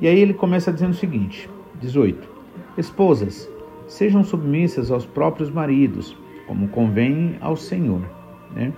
E 0.00 0.06
aí 0.06 0.18
ele 0.18 0.34
começa 0.34 0.72
dizendo 0.72 0.92
o 0.92 0.96
seguinte: 0.96 1.48
18. 1.80 2.36
Esposas, 2.76 3.50
sejam 3.86 4.22
submissas 4.22 4.90
aos 4.90 5.06
próprios 5.06 5.50
maridos, 5.50 6.16
como 6.46 6.68
convém 6.68 7.36
ao 7.40 7.56
Senhor. 7.56 8.02
Né? 8.54 8.72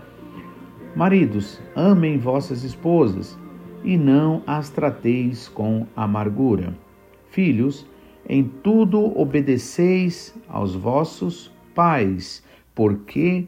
Maridos, 0.95 1.61
amem 1.75 2.19
vossas 2.19 2.65
esposas 2.65 3.39
e 3.85 3.97
não 3.97 4.43
as 4.47 4.71
trateis 4.71 5.49
com 5.49 5.87
amargura. 5.95 6.75
Filhos, 7.31 7.87
em 8.29 8.45
tudo 8.45 9.19
obedeceis 9.19 10.35
aos 10.49 10.75
vossos 10.75 11.53
pais, 11.75 12.43
porque, 12.75 13.47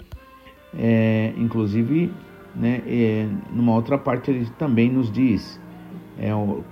é, 0.78 1.32
inclusive, 1.36 2.12
né, 2.54 2.82
é, 2.86 3.28
numa 3.52 3.74
outra 3.74 3.96
parte 3.96 4.30
ele 4.30 4.46
também 4.58 4.90
nos 4.90 5.10
diz, 5.10 5.60
é, 6.18 6.34
o, 6.34 6.62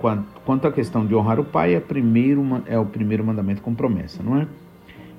quanto 0.45 0.67
à 0.67 0.71
questão 0.71 1.05
de 1.05 1.15
honrar 1.15 1.39
o 1.39 1.43
pai, 1.43 1.75
é, 1.75 1.79
primeiro, 1.79 2.43
é 2.65 2.77
o 2.77 2.85
primeiro 2.85 3.23
mandamento 3.23 3.61
com 3.61 3.73
promessa, 3.73 4.21
não 4.21 4.37
é? 4.37 4.47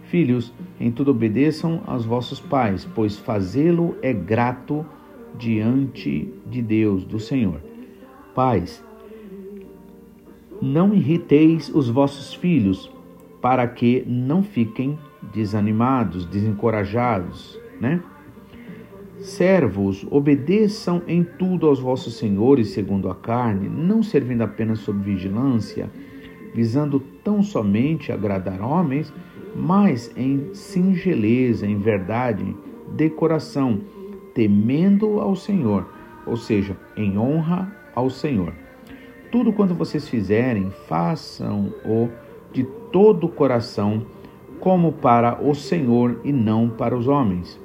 Filhos, 0.04 0.52
em 0.80 0.90
tudo 0.90 1.12
obedeçam 1.12 1.82
aos 1.86 2.04
vossos 2.04 2.40
pais, 2.40 2.84
pois 2.94 3.16
fazê-lo 3.16 3.96
é 4.02 4.12
grato 4.12 4.84
diante 5.38 6.32
de 6.46 6.60
Deus, 6.60 7.04
do 7.04 7.20
Senhor. 7.20 7.60
Pais, 8.34 8.84
não 10.60 10.92
irriteis 10.92 11.70
os 11.72 11.88
vossos 11.88 12.34
filhos, 12.34 12.90
para 13.40 13.66
que 13.66 14.04
não 14.06 14.42
fiquem 14.42 14.98
desanimados, 15.32 16.26
desencorajados, 16.26 17.58
né? 17.80 18.02
Servos, 19.20 20.06
obedeçam 20.10 21.02
em 21.06 21.22
tudo 21.22 21.66
aos 21.66 21.78
vossos 21.78 22.16
senhores 22.16 22.70
segundo 22.70 23.10
a 23.10 23.14
carne, 23.14 23.68
não 23.68 24.02
servindo 24.02 24.40
apenas 24.40 24.78
sob 24.78 24.98
vigilância, 25.02 25.90
visando 26.54 26.98
tão 27.22 27.42
somente 27.42 28.10
agradar 28.10 28.62
homens, 28.62 29.12
mas 29.54 30.10
em 30.16 30.54
singeleza, 30.54 31.66
em 31.66 31.76
verdade, 31.76 32.56
de 32.96 33.10
coração, 33.10 33.80
temendo 34.32 35.20
ao 35.20 35.36
Senhor, 35.36 35.86
ou 36.26 36.36
seja, 36.38 36.74
em 36.96 37.18
honra 37.18 37.70
ao 37.94 38.08
Senhor. 38.08 38.54
Tudo 39.30 39.52
quanto 39.52 39.74
vocês 39.74 40.08
fizerem, 40.08 40.70
façam-o 40.88 42.08
de 42.52 42.64
todo 42.90 43.26
o 43.26 43.30
coração, 43.30 44.02
como 44.58 44.92
para 44.92 45.42
o 45.42 45.54
Senhor 45.54 46.20
e 46.24 46.32
não 46.32 46.70
para 46.70 46.96
os 46.96 47.06
homens, 47.06 47.59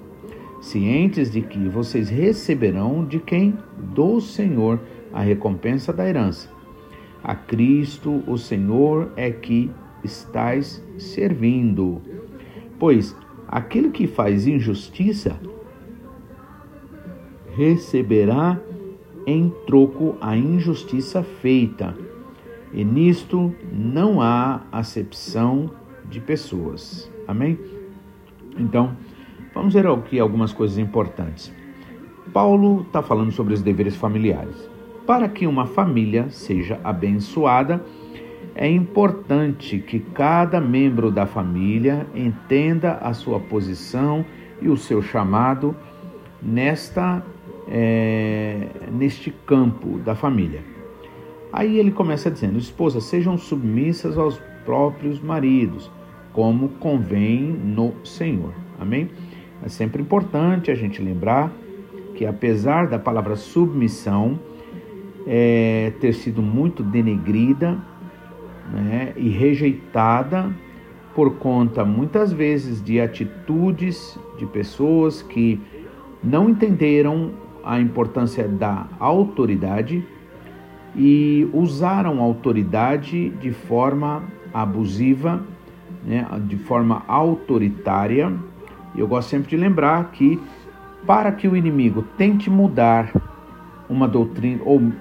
cientes 0.65 1.31
de 1.31 1.41
que 1.41 1.69
vocês 1.69 2.09
receberão 2.09 3.05
de 3.05 3.19
quem? 3.19 3.55
Do 3.93 4.19
Senhor 4.19 4.79
a 5.13 5.21
recompensa 5.21 5.93
da 5.93 6.07
herança. 6.07 6.49
A 7.23 7.35
Cristo, 7.35 8.23
o 8.27 8.35
Senhor, 8.35 9.11
é 9.15 9.29
que 9.29 9.69
estais 10.03 10.83
servindo. 10.97 12.01
Pois 12.79 13.15
aquele 13.47 13.91
que 13.91 14.07
faz 14.07 14.47
injustiça 14.47 15.39
receberá 17.55 18.59
em 19.25 19.53
troco 19.67 20.17
a 20.19 20.35
injustiça 20.35 21.23
feita, 21.23 21.95
e 22.73 22.83
nisto 22.83 23.53
não 23.71 24.19
há 24.19 24.63
acepção 24.71 25.71
de 26.09 26.19
pessoas. 26.19 27.09
Amém? 27.27 27.57
Então, 28.57 28.95
vamos 29.55 29.73
ver 29.73 29.87
aqui 29.87 30.19
algumas 30.19 30.53
coisas 30.53 30.77
importantes. 30.77 31.51
Paulo 32.31 32.81
está 32.81 33.01
falando 33.01 33.31
sobre 33.31 33.53
os 33.53 33.61
deveres 33.61 33.95
familiares. 33.95 34.69
Para 35.07 35.29
que 35.29 35.47
uma 35.47 35.65
família 35.65 36.29
seja 36.29 36.79
abençoada, 36.83 37.83
é 38.53 38.69
importante 38.69 39.79
que 39.79 39.99
cada 39.99 40.59
membro 40.59 41.09
da 41.09 41.25
família 41.25 42.05
entenda 42.13 42.93
a 42.95 43.13
sua 43.13 43.39
posição 43.39 44.25
e 44.61 44.69
o 44.69 44.77
seu 44.77 45.01
chamado 45.01 45.75
nesta 46.41 47.23
é, 47.67 48.67
neste 48.91 49.31
campo 49.31 49.97
da 49.99 50.15
família. 50.15 50.63
Aí 51.51 51.79
ele 51.79 51.91
começa 51.91 52.29
dizendo: 52.29 52.57
esposas, 52.57 53.05
sejam 53.05 53.37
submissas 53.37 54.17
aos 54.17 54.39
próprios 54.65 55.19
maridos, 55.19 55.91
como 56.33 56.69
convém 56.69 57.41
no 57.43 57.93
Senhor. 58.03 58.53
Amém? 58.79 59.09
É 59.63 59.69
sempre 59.69 60.01
importante 60.01 60.71
a 60.71 60.75
gente 60.75 61.01
lembrar 61.01 61.51
que, 62.15 62.25
apesar 62.25 62.87
da 62.87 62.97
palavra 62.99 63.35
submissão 63.35 64.39
é, 65.27 65.91
ter 65.99 66.13
sido 66.13 66.41
muito 66.41 66.83
denegrida 66.83 67.77
né, 68.71 69.13
e 69.15 69.29
rejeitada 69.29 70.51
por 71.13 71.35
conta, 71.37 71.85
muitas 71.85 72.31
vezes, 72.33 72.83
de 72.83 72.99
atitudes 72.99 74.19
de 74.37 74.45
pessoas 74.45 75.21
que 75.21 75.61
não 76.23 76.49
entenderam 76.49 77.31
a 77.63 77.79
importância 77.79 78.47
da 78.47 78.87
autoridade 78.99 80.05
e 80.95 81.49
usaram 81.53 82.19
a 82.19 82.23
autoridade 82.23 83.29
de 83.29 83.51
forma 83.51 84.23
abusiva, 84.53 85.43
né, 86.03 86.27
de 86.47 86.57
forma 86.57 87.03
autoritária. 87.07 88.31
Eu 88.97 89.07
gosto 89.07 89.29
sempre 89.29 89.49
de 89.49 89.57
lembrar 89.57 90.11
que 90.11 90.41
para 91.05 91.31
que 91.31 91.47
o 91.47 91.55
inimigo 91.55 92.03
tente 92.17 92.49
mudar 92.49 93.11
uma 93.89 94.07
doutrina 94.07 94.61
ou 94.65 94.91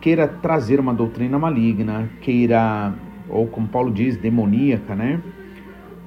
queira 0.00 0.26
trazer 0.26 0.80
uma 0.80 0.92
doutrina 0.92 1.38
maligna, 1.38 2.08
queira 2.20 2.92
ou 3.28 3.46
como 3.46 3.68
Paulo 3.68 3.92
diz 3.92 4.16
demoníaca, 4.16 4.94
né, 4.94 5.20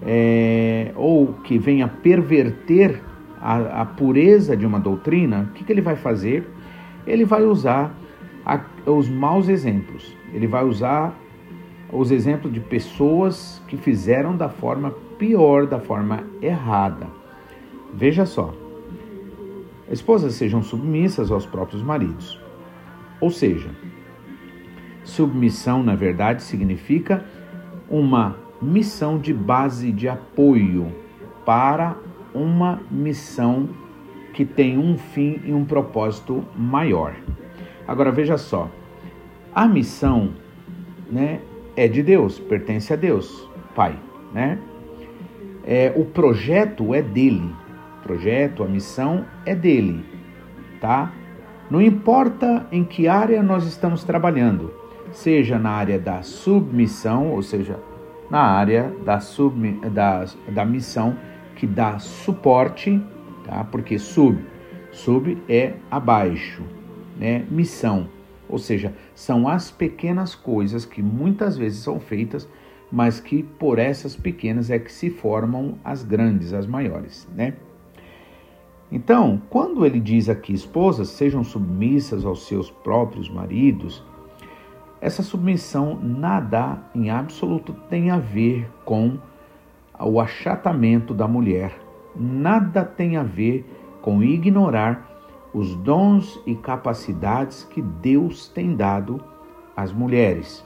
é, 0.06 0.92
ou 0.96 1.34
que 1.44 1.58
venha 1.58 1.88
perverter 1.88 3.02
a, 3.42 3.82
a 3.82 3.86
pureza 3.86 4.56
de 4.56 4.66
uma 4.66 4.80
doutrina, 4.80 5.50
o 5.50 5.54
que, 5.54 5.64
que 5.64 5.72
ele 5.72 5.82
vai 5.82 5.96
fazer? 5.96 6.48
Ele 7.08 7.26
vai 7.26 7.44
usar 7.44 7.96
a, 8.46 8.60
os 8.86 9.10
maus 9.10 9.48
exemplos, 9.48 10.16
ele 10.34 10.48
vai 10.48 10.64
usar 10.64 11.18
os 11.94 12.12
exemplos 12.12 12.52
de 12.52 12.60
pessoas 12.60 13.62
que 13.68 13.78
fizeram 13.78 14.36
da 14.36 14.50
forma 14.50 14.92
pior, 15.18 15.68
da 15.68 15.80
forma 15.80 16.24
errada. 16.42 17.08
Veja 17.94 18.26
só. 18.26 18.54
Esposas 19.90 20.34
sejam 20.34 20.64
submissas 20.64 21.30
aos 21.30 21.46
próprios 21.46 21.84
maridos. 21.84 22.42
Ou 23.22 23.30
seja, 23.30 23.70
submissão, 25.04 25.84
na 25.84 25.94
verdade, 25.94 26.42
significa 26.42 27.24
uma 27.90 28.38
missão 28.62 29.20
de 29.20 29.34
base 29.34 29.92
de 29.92 30.08
apoio 30.08 30.92
para 31.46 31.96
uma 32.34 32.82
missão 32.90 33.70
que 34.34 34.44
tem 34.44 34.80
um 34.80 34.98
fim 34.98 35.40
e 35.46 35.54
um 35.54 35.64
propósito 35.64 36.44
maior. 36.58 37.14
Agora 37.88 38.12
veja 38.12 38.38
só, 38.38 38.70
a 39.54 39.68
missão, 39.68 40.32
né, 41.12 41.42
é 41.76 41.88
de 41.88 42.04
Deus, 42.04 42.40
pertence 42.40 42.94
a 42.94 42.96
Deus, 42.96 43.50
Pai, 43.76 43.98
né? 44.34 44.60
É, 45.66 45.94
o 45.96 46.06
projeto 46.06 46.94
é 46.94 47.02
dele, 47.02 47.50
o 48.00 48.04
projeto, 48.04 48.64
a 48.64 48.68
missão 48.68 49.26
é 49.46 49.56
dele, 49.56 50.06
tá? 50.80 51.12
Não 51.70 51.82
importa 51.82 52.68
em 52.72 52.84
que 52.84 53.08
área 53.08 53.42
nós 53.42 53.66
estamos 53.66 54.04
trabalhando, 54.04 54.74
seja 55.12 55.58
na 55.58 55.72
área 55.72 55.98
da 55.98 56.22
submissão, 56.22 57.32
ou 57.32 57.42
seja, 57.42 57.80
na 58.30 58.42
área 58.42 58.94
da, 59.06 59.20
sub, 59.20 59.72
da, 59.90 60.26
da 60.50 60.66
missão 60.66 61.16
que 61.56 61.66
dá 61.66 61.98
suporte, 62.00 63.02
tá? 63.46 63.64
Porque 63.64 63.98
sub, 63.98 64.38
sub 64.92 65.42
é 65.48 65.74
abaixo, 65.90 66.62
né? 67.18 67.46
Missão, 67.50 68.08
Ou 68.54 68.60
seja, 68.60 68.94
são 69.16 69.48
as 69.48 69.72
pequenas 69.72 70.36
coisas 70.36 70.86
que 70.86 71.02
muitas 71.02 71.58
vezes 71.58 71.80
são 71.80 72.00
feitas, 72.00 72.48
mas 72.92 73.20
que 73.20 73.42
por 73.42 73.80
essas 73.80 74.16
pequenas 74.16 74.70
é 74.70 74.78
que 74.78 74.94
se 74.94 75.10
formam 75.10 75.80
as 75.84 76.04
grandes, 76.04 76.54
as 76.54 76.68
maiores, 76.68 77.28
né? 77.36 77.56
Então, 78.92 79.42
quando 79.50 79.84
ele 79.88 80.00
diz 80.00 80.30
aqui, 80.30 80.54
esposas, 80.54 81.10
sejam 81.10 81.44
submissas 81.44 82.24
aos 82.24 82.46
seus 82.46 82.70
próprios 82.70 83.28
maridos, 83.28 84.06
essa 85.02 85.24
submissão 85.24 86.00
nada 86.00 86.78
em 86.94 87.10
absoluto 87.10 87.74
tem 87.90 88.12
a 88.12 88.20
ver 88.20 88.70
com 88.86 89.18
o 90.00 90.22
achatamento 90.22 91.12
da 91.12 91.28
mulher, 91.28 91.76
nada 92.16 92.86
tem 92.86 93.18
a 93.18 93.24
ver 93.24 93.66
com 94.00 94.22
ignorar 94.22 95.13
os 95.54 95.76
dons 95.76 96.42
e 96.46 96.56
capacidades 96.56 97.64
que 97.64 97.82
Deus 97.82 98.48
tem 98.48 98.76
dado 98.76 99.24
às 99.76 99.92
mulheres, 99.94 100.66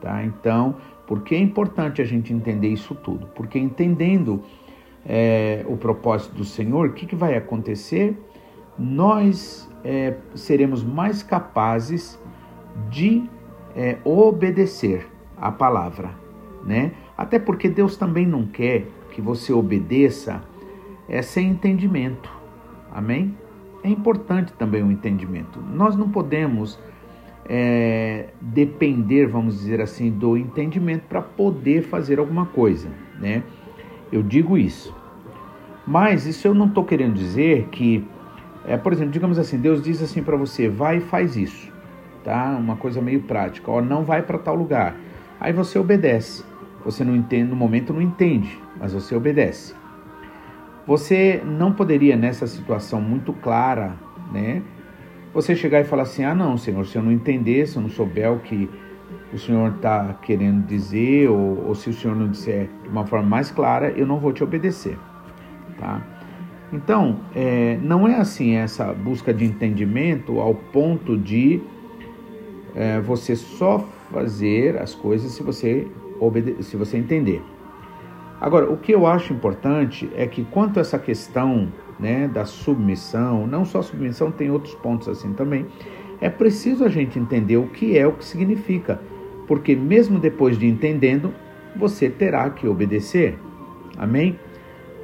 tá? 0.00 0.22
Então, 0.24 0.76
por 1.06 1.22
que 1.22 1.34
é 1.34 1.38
importante 1.38 2.02
a 2.02 2.04
gente 2.04 2.32
entender 2.32 2.68
isso 2.68 2.94
tudo? 2.94 3.26
Porque 3.28 3.58
entendendo 3.58 4.42
é, 5.04 5.64
o 5.68 5.76
propósito 5.76 6.34
do 6.34 6.44
Senhor, 6.44 6.88
o 6.88 6.92
que, 6.92 7.06
que 7.06 7.16
vai 7.16 7.36
acontecer? 7.36 8.20
Nós 8.78 9.70
é, 9.84 10.16
seremos 10.34 10.84
mais 10.84 11.22
capazes 11.22 12.20
de 12.90 13.28
é, 13.74 13.98
obedecer 14.04 15.06
a 15.36 15.50
palavra, 15.50 16.10
né? 16.64 16.92
Até 17.16 17.38
porque 17.38 17.68
Deus 17.68 17.96
também 17.96 18.26
não 18.26 18.46
quer 18.46 18.86
que 19.10 19.22
você 19.22 19.52
obedeça 19.52 20.42
é, 21.08 21.22
sem 21.22 21.48
entendimento, 21.48 22.30
amém? 22.92 23.34
É 23.86 23.88
importante 23.88 24.52
também 24.52 24.82
o 24.82 24.90
entendimento. 24.90 25.60
Nós 25.60 25.94
não 25.94 26.10
podemos 26.10 26.76
é, 27.48 28.30
depender, 28.40 29.26
vamos 29.26 29.60
dizer 29.60 29.80
assim, 29.80 30.10
do 30.10 30.36
entendimento 30.36 31.02
para 31.02 31.22
poder 31.22 31.82
fazer 31.82 32.18
alguma 32.18 32.46
coisa, 32.46 32.88
né? 33.20 33.44
Eu 34.10 34.24
digo 34.24 34.58
isso. 34.58 34.92
Mas 35.86 36.26
isso 36.26 36.48
eu 36.48 36.52
não 36.52 36.66
estou 36.66 36.84
querendo 36.84 37.14
dizer 37.14 37.68
que, 37.70 38.04
é, 38.66 38.76
por 38.76 38.92
exemplo, 38.92 39.12
digamos 39.12 39.38
assim, 39.38 39.56
Deus 39.56 39.80
diz 39.80 40.02
assim 40.02 40.20
para 40.20 40.36
você, 40.36 40.68
vai 40.68 40.96
e 40.96 41.00
faz 41.00 41.36
isso, 41.36 41.72
tá? 42.24 42.56
Uma 42.58 42.74
coisa 42.74 43.00
meio 43.00 43.22
prática, 43.22 43.70
ó, 43.70 43.80
não 43.80 44.02
vai 44.02 44.20
para 44.20 44.36
tal 44.36 44.56
lugar. 44.56 44.96
Aí 45.38 45.52
você 45.52 45.78
obedece. 45.78 46.44
Você 46.84 47.04
não 47.04 47.14
entende, 47.14 47.50
no 47.50 47.56
momento 47.56 47.92
não 47.92 48.02
entende, 48.02 48.60
mas 48.80 48.92
você 48.92 49.14
obedece. 49.14 49.76
Você 50.86 51.42
não 51.44 51.72
poderia 51.72 52.16
nessa 52.16 52.46
situação 52.46 53.00
muito 53.00 53.32
clara, 53.32 53.96
né? 54.32 54.62
Você 55.34 55.56
chegar 55.56 55.80
e 55.80 55.84
falar 55.84 56.04
assim: 56.04 56.24
ah, 56.24 56.34
não, 56.34 56.56
Senhor, 56.56 56.86
se 56.86 56.96
eu 56.96 57.02
não 57.02 57.10
entender, 57.10 57.66
se 57.66 57.76
eu 57.76 57.82
não 57.82 57.90
souber 57.90 58.32
o 58.32 58.38
que 58.38 58.70
o 59.32 59.38
Senhor 59.38 59.74
está 59.74 60.14
querendo 60.22 60.64
dizer, 60.64 61.28
ou, 61.28 61.66
ou 61.66 61.74
se 61.74 61.90
o 61.90 61.92
Senhor 61.92 62.16
não 62.16 62.28
disser 62.28 62.68
de 62.82 62.88
uma 62.88 63.04
forma 63.04 63.28
mais 63.28 63.50
clara, 63.50 63.90
eu 63.90 64.06
não 64.06 64.18
vou 64.18 64.32
te 64.32 64.44
obedecer. 64.44 64.96
Tá? 65.78 66.00
Então, 66.72 67.20
é, 67.34 67.78
não 67.82 68.06
é 68.06 68.16
assim 68.16 68.54
essa 68.54 68.92
busca 68.92 69.32
de 69.32 69.44
entendimento 69.44 70.40
ao 70.40 70.54
ponto 70.54 71.16
de 71.16 71.60
é, 72.74 73.00
você 73.00 73.34
só 73.34 73.78
fazer 74.12 74.76
as 74.78 74.94
coisas 74.94 75.32
se 75.32 75.42
você, 75.42 75.86
se 76.60 76.76
você 76.76 76.96
entender. 76.96 77.42
Agora, 78.40 78.70
o 78.70 78.76
que 78.76 78.92
eu 78.92 79.06
acho 79.06 79.32
importante 79.32 80.10
é 80.14 80.26
que 80.26 80.44
quanto 80.44 80.78
a 80.78 80.82
essa 80.82 80.98
questão 80.98 81.72
né, 81.98 82.28
da 82.28 82.44
submissão, 82.44 83.46
não 83.46 83.64
só 83.64 83.80
submissão, 83.80 84.30
tem 84.30 84.50
outros 84.50 84.74
pontos 84.74 85.08
assim 85.08 85.32
também, 85.32 85.66
é 86.20 86.28
preciso 86.28 86.84
a 86.84 86.88
gente 86.88 87.18
entender 87.18 87.56
o 87.56 87.66
que 87.68 87.96
é, 87.96 88.06
o 88.06 88.12
que 88.12 88.24
significa, 88.24 89.00
porque 89.46 89.74
mesmo 89.74 90.18
depois 90.18 90.58
de 90.58 90.66
entendendo, 90.66 91.32
você 91.74 92.08
terá 92.08 92.48
que 92.50 92.66
obedecer. 92.66 93.38
Amém? 93.96 94.38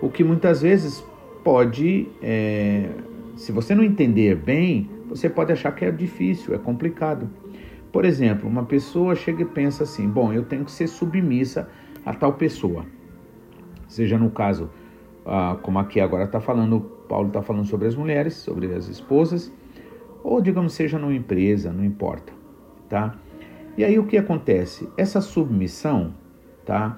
O 0.01 0.09
que 0.11 0.25
muitas 0.25 0.63
vezes 0.63 1.05
pode, 1.45 2.09
é, 2.23 2.89
se 3.37 3.53
você 3.53 3.75
não 3.75 3.85
entender 3.85 4.37
bem, 4.37 4.91
você 5.09 5.29
pode 5.29 5.53
achar 5.53 5.73
que 5.73 5.85
é 5.85 5.91
difícil, 5.91 6.55
é 6.55 6.59
complicado. 6.59 7.29
Por 7.91 8.05
exemplo, 8.05 8.49
uma 8.49 8.65
pessoa 8.65 9.15
chega 9.15 9.43
e 9.43 9.45
pensa 9.45 9.85
assim: 9.85 10.09
bom, 10.09 10.33
eu 10.33 10.45
tenho 10.45 10.65
que 10.65 10.73
ser 10.73 10.87
submissa 10.87 11.69
a 12.05 12.15
tal 12.15 12.33
pessoa. 12.33 12.85
Seja 13.93 14.17
no 14.17 14.31
caso, 14.31 14.71
ah, 15.27 15.59
como 15.61 15.79
aqui 15.79 16.01
agora 16.01 16.25
está 16.25 16.41
falando, 16.41 16.81
Paulo 17.07 17.29
está 17.29 17.43
falando 17.43 17.67
sobre 17.67 17.87
as 17.87 17.95
mulheres, 17.95 18.33
sobre 18.33 18.73
as 18.73 18.89
esposas, 18.89 19.53
ou 20.25 20.41
digamos, 20.41 20.73
seja 20.73 20.99
numa 20.99 21.15
empresa, 21.15 21.71
não 21.71 21.85
importa, 21.85 22.33
tá? 22.89 23.15
E 23.77 23.85
aí 23.85 23.99
o 23.99 24.07
que 24.07 24.17
acontece? 24.17 24.89
Essa 24.97 25.21
submissão, 25.21 26.15
tá? 26.65 26.97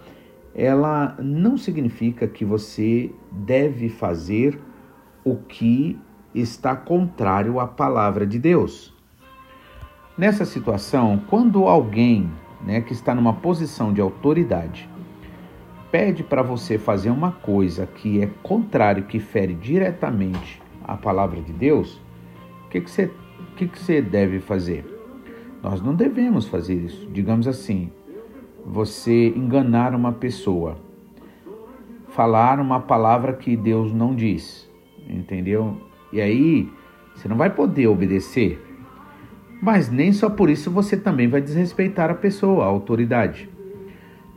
Ela 0.54 1.16
não 1.18 1.56
significa 1.56 2.28
que 2.28 2.44
você 2.44 3.10
deve 3.32 3.88
fazer 3.88 4.56
o 5.24 5.34
que 5.34 5.98
está 6.32 6.76
contrário 6.76 7.58
à 7.58 7.66
palavra 7.66 8.24
de 8.24 8.38
Deus. 8.38 8.94
Nessa 10.16 10.44
situação, 10.44 11.20
quando 11.28 11.66
alguém 11.66 12.30
né, 12.64 12.80
que 12.82 12.92
está 12.92 13.16
numa 13.16 13.32
posição 13.32 13.92
de 13.92 14.00
autoridade 14.00 14.88
pede 15.94 16.24
para 16.24 16.42
você 16.42 16.76
fazer 16.76 17.08
uma 17.08 17.30
coisa 17.30 17.86
que 17.86 18.20
é 18.20 18.28
contrário, 18.42 19.04
que 19.04 19.20
fere 19.20 19.54
diretamente 19.54 20.60
a 20.82 20.96
palavra 20.96 21.40
de 21.40 21.52
Deus, 21.52 22.02
o 22.66 22.68
que, 22.68 22.80
que, 22.80 22.90
você, 22.90 23.12
que, 23.56 23.68
que 23.68 23.78
você 23.78 24.02
deve 24.02 24.40
fazer? 24.40 24.84
Nós 25.62 25.80
não 25.80 25.94
devemos 25.94 26.48
fazer 26.48 26.74
isso. 26.74 27.08
Digamos 27.12 27.46
assim, 27.46 27.92
você 28.66 29.28
enganar 29.36 29.94
uma 29.94 30.10
pessoa, 30.10 30.78
falar 32.08 32.58
uma 32.58 32.80
palavra 32.80 33.32
que 33.32 33.56
Deus 33.56 33.94
não 33.94 34.16
diz, 34.16 34.68
entendeu? 35.08 35.80
E 36.12 36.20
aí 36.20 36.68
você 37.14 37.28
não 37.28 37.36
vai 37.36 37.50
poder 37.50 37.86
obedecer. 37.86 38.60
Mas 39.62 39.88
nem 39.88 40.12
só 40.12 40.28
por 40.28 40.50
isso 40.50 40.72
você 40.72 40.96
também 40.96 41.28
vai 41.28 41.40
desrespeitar 41.40 42.10
a 42.10 42.14
pessoa, 42.14 42.64
a 42.64 42.66
autoridade. 42.66 43.53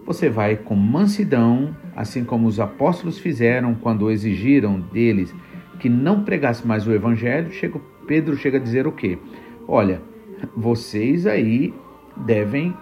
Você 0.07 0.29
vai 0.29 0.55
com 0.55 0.73
mansidão, 0.73 1.75
assim 1.93 2.23
como 2.23 2.47
os 2.47 2.61
apóstolos 2.61 3.19
fizeram 3.19 3.75
quando 3.75 4.09
exigiram 4.09 4.79
deles 4.79 5.35
que 5.81 5.89
não 5.89 6.23
pregasse 6.23 6.65
mais 6.65 6.87
o 6.87 6.93
evangelho. 6.93 7.51
Chega, 7.51 7.77
Pedro 8.07 8.37
chega 8.37 8.57
a 8.57 8.61
dizer 8.61 8.87
o 8.87 8.91
quê? 8.93 9.19
Olha, 9.67 10.01
vocês 10.55 11.27
aí 11.27 11.73
devem 12.15 12.73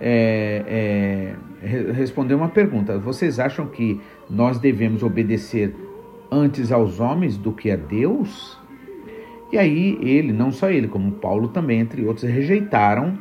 é, 0.00 1.36
é, 1.62 1.92
responder 1.92 2.32
uma 2.32 2.48
pergunta. 2.48 2.98
Vocês 2.98 3.38
acham 3.38 3.66
que 3.66 4.00
nós 4.30 4.58
devemos 4.58 5.02
obedecer 5.02 5.76
antes 6.30 6.72
aos 6.72 6.98
homens 7.00 7.36
do 7.36 7.52
que 7.52 7.70
a 7.70 7.76
Deus? 7.76 8.58
E 9.52 9.58
aí 9.58 9.98
ele, 10.00 10.32
não 10.32 10.50
só 10.50 10.70
ele, 10.70 10.88
como 10.88 11.12
Paulo 11.12 11.48
também, 11.48 11.80
entre 11.80 12.02
outros, 12.06 12.24
rejeitaram 12.24 13.18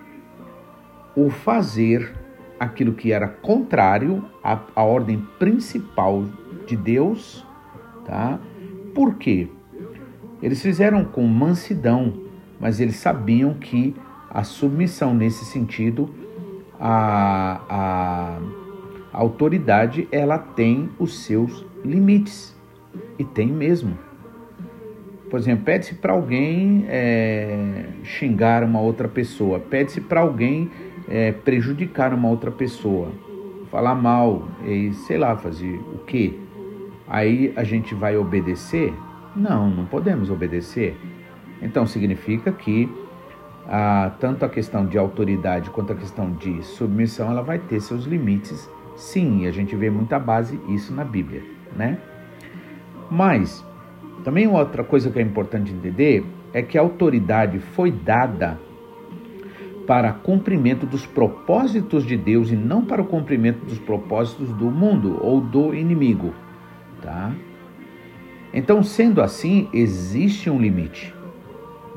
o 1.18 1.30
fazer 1.30 2.21
aquilo 2.62 2.94
que 2.94 3.12
era 3.12 3.28
contrário 3.28 4.24
à, 4.44 4.60
à 4.76 4.84
ordem 4.84 5.26
principal 5.40 6.24
de 6.68 6.76
Deus, 6.76 7.44
tá? 8.06 8.40
Por 8.94 9.16
quê? 9.16 9.48
Eles 10.44 10.62
fizeram 10.62 11.04
com 11.04 11.26
mansidão, 11.26 12.14
mas 12.60 12.80
eles 12.80 12.98
sabiam 12.98 13.56
que 13.56 13.96
a 14.30 14.44
submissão 14.44 15.12
nesse 15.12 15.44
sentido, 15.44 16.14
a, 16.80 17.62
a, 17.68 18.40
a 19.12 19.18
autoridade, 19.18 20.08
ela 20.12 20.38
tem 20.38 20.88
os 21.00 21.24
seus 21.24 21.66
limites. 21.84 22.56
E 23.18 23.24
tem 23.24 23.48
mesmo. 23.48 23.98
Por 25.32 25.40
exemplo, 25.40 25.66
pede-se 25.66 25.96
para 25.96 26.14
alguém 26.14 26.86
é, 26.88 27.86
xingar 28.04 28.64
uma 28.64 28.82
outra 28.82 29.08
pessoa, 29.08 29.60
pede-se 29.60 30.00
para 30.00 30.20
alguém 30.20 30.70
é, 31.12 31.34
prejudicar 31.34 32.14
uma 32.14 32.30
outra 32.30 32.50
pessoa, 32.50 33.10
falar 33.70 33.96
mal, 33.96 34.48
e 34.66 34.94
sei 34.94 35.18
lá, 35.18 35.36
fazer 35.36 35.76
o 35.94 36.00
quê? 36.06 36.34
Aí 37.06 37.52
a 37.58 37.66
gente 37.66 37.94
vai 37.94 38.16
obedecer? 38.16 38.94
Não, 39.36 39.70
não 39.70 39.86
podemos 39.86 40.30
obedecer. 40.30 40.98
Então 41.62 41.86
significa 41.86 42.52
que 42.54 42.90
ah, 43.68 44.14
tanto 44.20 44.46
a 44.46 44.50
questão 44.50 44.86
de 44.86 44.98
autoridade 44.98 45.70
quanto 45.70 45.92
a 45.92 45.96
questão 45.96 46.32
de 46.32 46.64
submissão, 46.64 47.30
ela 47.30 47.44
vai 47.44 47.60
ter 47.60 47.82
seus 47.82 48.06
limites, 48.06 48.70
sim, 48.96 49.44
e 49.44 49.48
a 49.48 49.52
gente 49.52 49.76
vê 49.76 49.90
muita 49.90 50.18
base 50.18 50.60
isso 50.70 50.94
na 50.94 51.04
Bíblia, 51.04 51.44
né? 51.76 51.98
Mas 53.10 53.66
também 54.24 54.48
outra 54.48 54.84
coisa 54.84 55.12
que 55.12 55.20
é 55.20 55.22
importante 55.22 55.74
entender 55.74 56.26
é 56.54 56.62
que 56.62 56.78
a 56.78 56.82
autoridade 56.82 57.60
foi 57.60 57.92
dada 57.92 58.58
para 59.92 60.14
cumprimento 60.14 60.86
dos 60.86 61.06
propósitos 61.06 62.06
de 62.06 62.16
Deus 62.16 62.50
e 62.50 62.56
não 62.56 62.86
para 62.86 63.02
o 63.02 63.06
cumprimento 63.06 63.66
dos 63.66 63.78
propósitos 63.78 64.48
do 64.54 64.72
mundo 64.72 65.20
ou 65.22 65.42
do 65.42 65.76
inimigo, 65.76 66.34
tá? 67.02 67.34
Então, 68.54 68.82
sendo 68.82 69.22
assim, 69.22 69.68
existe 69.74 70.50
um 70.50 70.62
limite. 70.62 71.14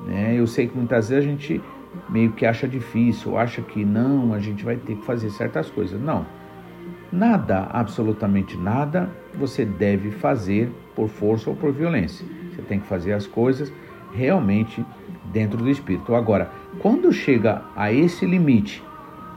Né? 0.09 0.35
Eu 0.37 0.45
sei 0.49 0.67
que 0.67 0.77
muitas 0.77 1.09
vezes 1.09 1.25
a 1.25 1.29
gente 1.31 1.63
meio 2.09 2.33
que 2.33 2.45
acha 2.45 2.67
difícil, 2.67 3.39
acha 3.39 3.63
que 3.63 3.85
não, 3.85 4.35
a 4.35 4.41
gente 4.41 4.65
vai 4.65 4.75
ter 4.75 4.97
que 4.97 5.05
fazer 5.05 5.31
certas 5.31 5.71
coisas. 5.71 6.01
Não. 6.01 6.27
Nada, 7.13 7.69
absolutamente 7.71 8.57
nada, 8.57 9.09
você 9.39 9.65
deve 9.65 10.11
fazer 10.11 10.69
por 10.97 11.09
força 11.09 11.49
ou 11.49 11.55
por 11.55 11.71
violência. 11.71 12.27
Você 12.51 12.63
tem 12.63 12.81
que 12.81 12.89
fazer 12.89 13.13
as 13.13 13.25
coisas 13.25 13.73
realmente 14.13 14.85
dentro 15.33 15.59
do 15.59 15.71
espírito. 15.71 16.13
Agora, 16.13 16.51
quando 16.81 17.13
chega 17.13 17.63
a 17.75 17.93
esse 17.93 18.27
limite, 18.27 18.83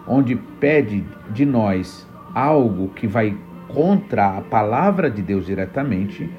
onde 0.07 0.35
pede 0.35 1.03
de 1.31 1.45
nós 1.45 2.07
algo 2.33 2.89
que 2.89 3.07
vai 3.07 3.37
contra 3.67 4.37
a 4.37 4.41
palavra 4.41 5.09
de 5.09 5.21
Deus 5.21 5.45
diretamente, 5.45 6.29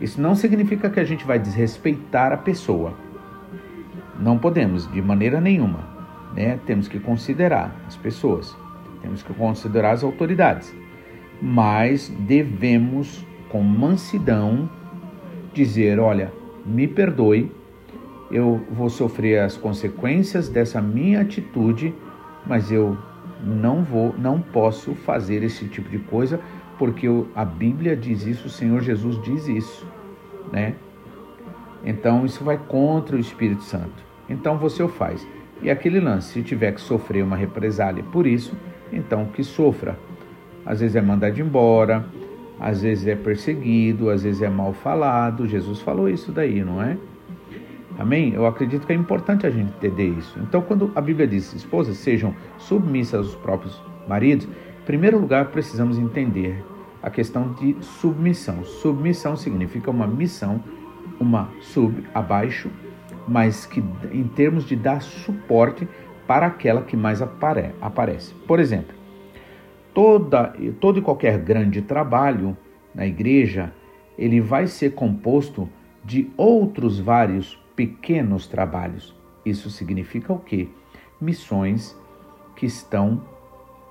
isso 0.00 0.20
não 0.20 0.34
significa 0.34 0.88
que 0.90 1.00
a 1.00 1.04
gente 1.04 1.24
vai 1.24 1.38
desrespeitar 1.38 2.32
a 2.32 2.36
pessoa. 2.36 2.94
Não 4.18 4.38
podemos, 4.38 4.90
de 4.90 5.00
maneira 5.00 5.40
nenhuma. 5.40 5.80
Né? 6.34 6.58
Temos 6.66 6.88
que 6.88 7.00
considerar 7.00 7.74
as 7.86 7.96
pessoas, 7.96 8.56
temos 9.00 9.22
que 9.22 9.32
considerar 9.32 9.92
as 9.92 10.04
autoridades, 10.04 10.74
mas 11.40 12.08
devemos, 12.20 13.24
com 13.48 13.62
mansidão, 13.62 14.68
dizer: 15.54 15.98
olha, 15.98 16.32
me 16.66 16.86
perdoe, 16.86 17.50
eu 18.30 18.60
vou 18.70 18.90
sofrer 18.90 19.40
as 19.40 19.56
consequências 19.56 20.48
dessa 20.48 20.80
minha 20.80 21.20
atitude, 21.20 21.94
mas 22.46 22.70
eu 22.70 22.96
não 23.42 23.82
vou, 23.82 24.14
não 24.18 24.40
posso 24.40 24.94
fazer 24.94 25.42
esse 25.42 25.66
tipo 25.66 25.88
de 25.88 25.98
coisa, 25.98 26.40
porque 26.78 27.06
a 27.34 27.44
Bíblia 27.44 27.96
diz 27.96 28.26
isso, 28.26 28.46
o 28.46 28.50
Senhor 28.50 28.82
Jesus 28.82 29.20
diz 29.22 29.48
isso, 29.48 29.86
né? 30.52 30.74
Então 31.84 32.26
isso 32.26 32.44
vai 32.44 32.58
contra 32.58 33.16
o 33.16 33.20
Espírito 33.20 33.62
Santo. 33.62 34.04
Então 34.28 34.58
você 34.58 34.82
o 34.82 34.88
faz. 34.88 35.26
E 35.62 35.70
aquele 35.70 35.98
lance, 36.00 36.32
se 36.32 36.42
tiver 36.42 36.72
que 36.72 36.80
sofrer 36.80 37.24
uma 37.24 37.36
represália 37.36 38.04
por 38.12 38.26
isso, 38.26 38.56
então 38.92 39.26
que 39.26 39.42
sofra. 39.42 39.98
Às 40.64 40.80
vezes 40.80 40.96
é 40.96 41.00
mandado 41.00 41.40
embora, 41.40 42.04
às 42.60 42.82
vezes 42.82 43.06
é 43.06 43.16
perseguido, 43.16 44.10
às 44.10 44.22
vezes 44.22 44.42
é 44.42 44.48
mal 44.48 44.72
falado. 44.72 45.46
Jesus 45.46 45.80
falou 45.80 46.08
isso 46.08 46.30
daí, 46.30 46.62
não 46.62 46.82
é? 46.82 46.96
Amém? 47.98 48.32
Eu 48.32 48.46
acredito 48.46 48.86
que 48.86 48.92
é 48.92 48.96
importante 48.96 49.44
a 49.44 49.50
gente 49.50 49.74
entender 49.76 50.10
isso. 50.10 50.38
Então, 50.40 50.62
quando 50.62 50.92
a 50.94 51.00
Bíblia 51.00 51.26
diz 51.26 51.52
esposas 51.52 51.96
sejam 51.96 52.32
submissas 52.56 53.26
aos 53.26 53.34
próprios 53.34 53.82
maridos, 54.06 54.46
em 54.46 54.84
primeiro 54.86 55.18
lugar 55.18 55.46
precisamos 55.46 55.98
entender 55.98 56.64
a 57.02 57.10
questão 57.10 57.52
de 57.54 57.76
submissão. 57.80 58.64
Submissão 58.64 59.36
significa 59.36 59.90
uma 59.90 60.06
missão, 60.06 60.62
uma 61.18 61.48
sub, 61.60 62.04
abaixo, 62.14 62.70
mas 63.26 63.66
que 63.66 63.82
em 64.12 64.24
termos 64.24 64.64
de 64.64 64.76
dar 64.76 65.02
suporte 65.02 65.86
para 66.24 66.46
aquela 66.46 66.82
que 66.82 66.96
mais 66.96 67.20
apare, 67.20 67.74
aparece. 67.80 68.32
Por 68.46 68.60
exemplo, 68.60 68.94
toda, 69.92 70.54
todo 70.80 71.00
e 71.00 71.02
qualquer 71.02 71.38
grande 71.38 71.82
trabalho 71.82 72.56
na 72.94 73.06
igreja, 73.06 73.72
ele 74.16 74.40
vai 74.40 74.68
ser 74.68 74.94
composto 74.94 75.68
de 76.04 76.30
outros 76.36 77.00
vários 77.00 77.58
pequenos 77.78 78.48
trabalhos. 78.48 79.14
Isso 79.46 79.70
significa 79.70 80.32
o 80.32 80.40
quê? 80.40 80.68
Missões 81.20 81.96
que 82.56 82.66
estão 82.66 83.22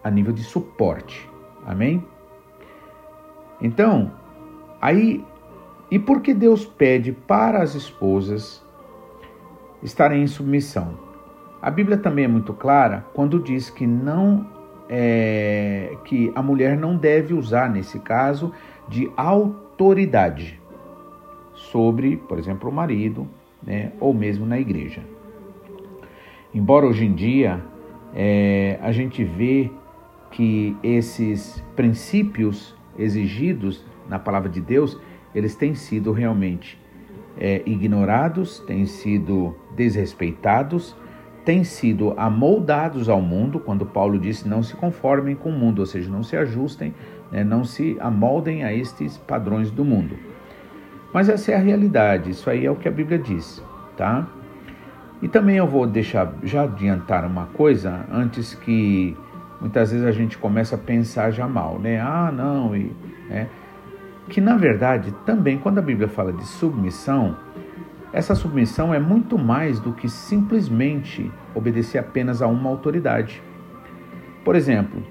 a 0.03 0.11
nível 0.11 0.33
de 0.33 0.43
suporte. 0.43 1.29
Amém? 1.65 2.05
Então, 3.61 4.11
aí, 4.81 5.23
e 5.89 5.97
por 5.97 6.19
que 6.19 6.33
Deus 6.33 6.65
pede 6.65 7.13
para 7.13 7.63
as 7.63 7.75
esposas 7.75 8.61
estarem 9.81 10.21
em 10.21 10.27
submissão. 10.27 10.99
A 11.61 11.71
Bíblia 11.71 11.97
também 11.97 12.25
é 12.25 12.27
muito 12.27 12.53
clara 12.53 13.05
quando 13.13 13.39
diz 13.39 13.69
que 13.69 13.87
não 13.87 14.45
é, 14.89 15.95
que 16.03 16.29
a 16.35 16.41
mulher 16.41 16.77
não 16.77 16.97
deve 16.97 17.33
usar 17.33 17.69
nesse 17.69 17.99
caso 17.99 18.51
de 18.89 19.09
autoridade 19.15 20.59
sobre, 21.53 22.17
por 22.17 22.37
exemplo, 22.37 22.69
o 22.69 22.73
marido, 22.73 23.27
né, 23.63 23.91
ou 23.99 24.13
mesmo 24.13 24.45
na 24.45 24.59
igreja. 24.59 25.01
Embora 26.53 26.85
hoje 26.85 27.05
em 27.05 27.13
dia 27.13 27.61
é, 28.15 28.79
a 28.81 28.91
gente 28.91 29.23
vê 29.23 29.69
que 30.31 30.75
esses 30.83 31.63
princípios 31.75 32.75
exigidos 32.97 33.85
na 34.09 34.17
palavra 34.17 34.49
de 34.49 34.61
Deus 34.61 34.99
eles 35.33 35.55
têm 35.55 35.75
sido 35.75 36.11
realmente 36.11 36.79
é, 37.39 37.61
ignorados, 37.65 38.59
têm 38.61 38.85
sido 38.85 39.55
desrespeitados, 39.75 40.95
têm 41.45 41.63
sido 41.63 42.13
amoldados 42.17 43.07
ao 43.07 43.21
mundo, 43.21 43.59
quando 43.59 43.85
Paulo 43.85 44.19
disse 44.19 44.47
não 44.47 44.63
se 44.63 44.75
conformem 44.75 45.35
com 45.35 45.49
o 45.49 45.53
mundo, 45.53 45.79
ou 45.79 45.85
seja, 45.85 46.09
não 46.09 46.23
se 46.23 46.35
ajustem, 46.35 46.93
né, 47.31 47.43
não 47.43 47.63
se 47.63 47.95
amoldem 47.99 48.63
a 48.63 48.73
estes 48.73 49.17
padrões 49.17 49.69
do 49.69 49.85
mundo. 49.85 50.17
Mas 51.13 51.29
essa 51.29 51.51
é 51.51 51.55
a 51.55 51.59
realidade, 51.59 52.29
isso 52.31 52.49
aí 52.49 52.65
é 52.65 52.71
o 52.71 52.75
que 52.75 52.87
a 52.87 52.91
Bíblia 52.91 53.17
diz, 53.17 53.63
tá? 53.95 54.27
E 55.21 55.27
também 55.27 55.57
eu 55.57 55.67
vou 55.67 55.87
deixar, 55.87 56.33
já 56.43 56.63
adiantar 56.63 57.25
uma 57.25 57.47
coisa, 57.47 58.05
antes 58.11 58.53
que 58.53 59.17
muitas 59.59 59.91
vezes 59.91 60.05
a 60.05 60.11
gente 60.11 60.37
começa 60.37 60.75
a 60.75 60.77
pensar 60.77 61.31
já 61.31 61.47
mal, 61.47 61.79
né? 61.79 61.99
Ah, 61.99 62.31
não, 62.31 62.75
e, 62.75 62.95
né? 63.29 63.47
que 64.29 64.41
na 64.41 64.55
verdade 64.57 65.13
também 65.25 65.57
quando 65.57 65.79
a 65.79 65.81
Bíblia 65.81 66.07
fala 66.07 66.33
de 66.33 66.45
submissão, 66.45 67.37
essa 68.11 68.35
submissão 68.35 68.93
é 68.93 68.99
muito 68.99 69.37
mais 69.37 69.79
do 69.79 69.93
que 69.93 70.09
simplesmente 70.09 71.31
obedecer 71.53 71.97
apenas 71.97 72.41
a 72.41 72.47
uma 72.47 72.69
autoridade. 72.69 73.41
Por 74.43 74.55
exemplo, 74.55 75.03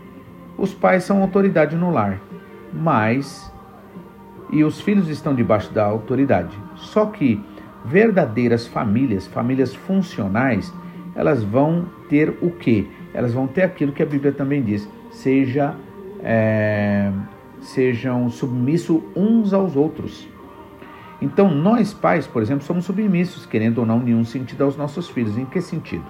os 0.57 0.73
pais 0.73 1.05
são 1.05 1.21
autoridade 1.21 1.77
no 1.77 1.91
lar, 1.91 2.21
mas 2.73 3.53
e 4.51 4.65
os 4.65 4.81
filhos 4.81 5.09
estão 5.09 5.35
debaixo 5.35 5.73
da 5.73 5.85
autoridade. 5.85 6.57
Só 6.77 7.07
que 7.07 7.43
verdadeiras 7.85 8.67
famílias, 8.67 9.27
famílias 9.27 9.75
funcionais, 9.75 10.73
elas 11.15 11.43
vão 11.43 11.87
ter 12.09 12.37
o 12.41 12.51
que? 12.51 12.89
Elas 13.15 13.33
vão 13.33 13.47
ter 13.47 13.63
aquilo 13.63 13.93
que 13.93 14.03
a 14.03 14.07
Bíblia 14.07 14.33
também 14.33 14.63
diz: 14.63 14.89
seja 15.11 15.75
é, 16.23 17.11
sejam 17.61 18.29
submissos 18.31 19.03
uns 19.15 19.53
aos 19.53 19.77
outros. 19.77 20.29
Então, 21.21 21.51
nós 21.51 21.95
pais, 21.95 22.27
por 22.27 22.43
exemplo, 22.43 22.65
somos 22.65 22.85
submissos, 22.85 23.47
querendo 23.47 23.79
ou 23.79 23.87
não, 23.87 23.99
nenhum 23.99 24.25
sentido 24.25 24.65
aos 24.65 24.77
nossos 24.77 25.09
filhos. 25.09 25.39
Em 25.39 25.47
que 25.47 25.61
sentido? 25.61 26.05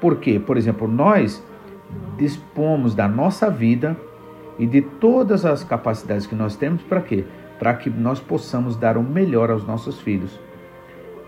Porque, 0.00 0.38
por 0.38 0.56
exemplo, 0.56 0.86
nós 0.86 1.42
dispomos 2.18 2.94
da 2.94 3.08
nossa 3.08 3.48
vida 3.48 3.96
e 4.58 4.66
de 4.66 4.80
todas 4.80 5.44
as 5.44 5.64
capacidades 5.64 6.26
que 6.26 6.34
nós 6.34 6.56
temos 6.56 6.82
para 6.82 7.00
quê? 7.00 7.24
Para 7.58 7.74
que 7.74 7.90
nós 7.90 8.20
possamos 8.20 8.76
dar 8.76 8.96
o 8.96 9.02
melhor 9.02 9.50
aos 9.50 9.66
nossos 9.66 10.00
filhos. 10.00 10.38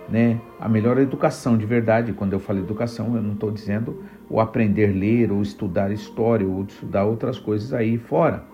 Né? 0.09 0.41
A 0.61 0.69
melhor 0.69 0.99
educação 0.99 1.57
de 1.59 1.67
verdade, 1.67 2.12
quando 2.12 2.33
eu 2.33 2.41
falo 2.41 2.61
educação, 2.61 3.17
eu 3.17 3.23
não 3.23 3.33
estou 3.33 3.51
dizendo 3.51 4.03
o 4.31 4.41
aprender 4.41 4.91
a 4.91 4.93
ler 4.93 5.33
ou 5.33 5.43
estudar 5.43 5.91
história 5.91 6.47
ou 6.47 6.62
estudar 6.62 7.05
outras 7.05 7.39
coisas 7.39 7.73
aí 7.73 7.99
fora 7.99 8.45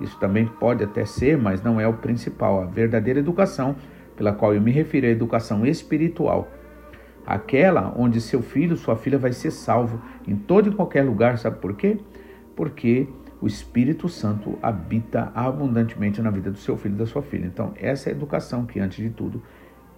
isso 0.00 0.18
também 0.18 0.46
pode 0.46 0.82
até 0.82 1.04
ser, 1.04 1.36
mas 1.36 1.62
não 1.62 1.80
é 1.80 1.86
o 1.86 1.94
principal. 1.94 2.62
A 2.62 2.66
verdadeira 2.66 3.20
educação, 3.20 3.76
pela 4.16 4.32
qual 4.32 4.54
eu 4.54 4.60
me 4.60 4.70
refiro, 4.70 5.06
é 5.06 5.10
a 5.10 5.12
educação 5.12 5.64
espiritual. 5.64 6.48
Aquela 7.26 7.94
onde 7.96 8.20
seu 8.20 8.42
filho, 8.42 8.76
sua 8.76 8.96
filha 8.96 9.18
vai 9.18 9.32
ser 9.32 9.50
salvo 9.50 10.00
em 10.26 10.36
todo 10.36 10.70
e 10.70 10.74
qualquer 10.74 11.02
lugar, 11.02 11.38
sabe 11.38 11.58
por 11.58 11.74
quê? 11.74 11.98
Porque 12.54 13.08
o 13.44 13.46
Espírito 13.46 14.08
Santo 14.08 14.58
habita 14.62 15.30
abundantemente 15.34 16.22
na 16.22 16.30
vida 16.30 16.50
do 16.50 16.56
seu 16.56 16.78
filho 16.78 16.94
e 16.94 16.98
da 16.98 17.04
sua 17.04 17.20
filha. 17.20 17.44
Então, 17.44 17.74
essa 17.76 18.08
é 18.08 18.12
a 18.14 18.16
educação 18.16 18.64
que, 18.64 18.80
antes 18.80 18.96
de 18.96 19.10
tudo, 19.10 19.42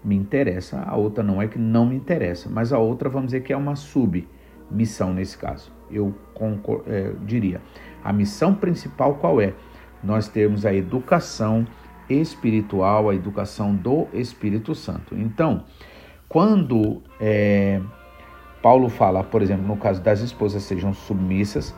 me 0.03 0.17
interessa. 0.17 0.81
A 0.81 0.97
outra 0.97 1.23
não 1.23 1.41
é 1.41 1.47
que 1.47 1.57
não 1.57 1.87
me 1.87 1.95
interessa, 1.95 2.51
mas 2.51 2.73
a 2.73 2.79
outra, 2.81 3.09
vamos 3.09 3.27
dizer 3.27 3.45
que 3.45 3.53
é 3.53 3.57
uma 3.57 3.77
submissão 3.77 5.15
nesse 5.15 5.39
caso. 5.39 5.71
Eu 5.89 6.13
é, 6.89 7.13
diria. 7.25 7.63
A 8.03 8.13
missão 8.13 8.53
principal 8.53 9.15
qual 9.15 9.41
é? 9.41 9.55
nós 10.03 10.27
termos 10.27 10.67
a 10.67 10.75
educação 10.75 11.65
espiritual, 12.11 13.11
a 13.11 13.15
educação 13.15 13.77
do 13.77 14.09
Espírito 14.13 14.75
Santo. 14.75 15.15
Então, 15.15 15.63
quando 16.29 17.01
é, 17.21 17.81
Paulo 18.61 18.89
fala, 18.89 19.23
por 19.23 19.41
exemplo, 19.41 19.69
no 19.69 19.77
caso 19.77 20.03
das 20.03 20.19
esposas 20.19 20.65
sejam 20.65 20.93
submissas, 20.93 21.73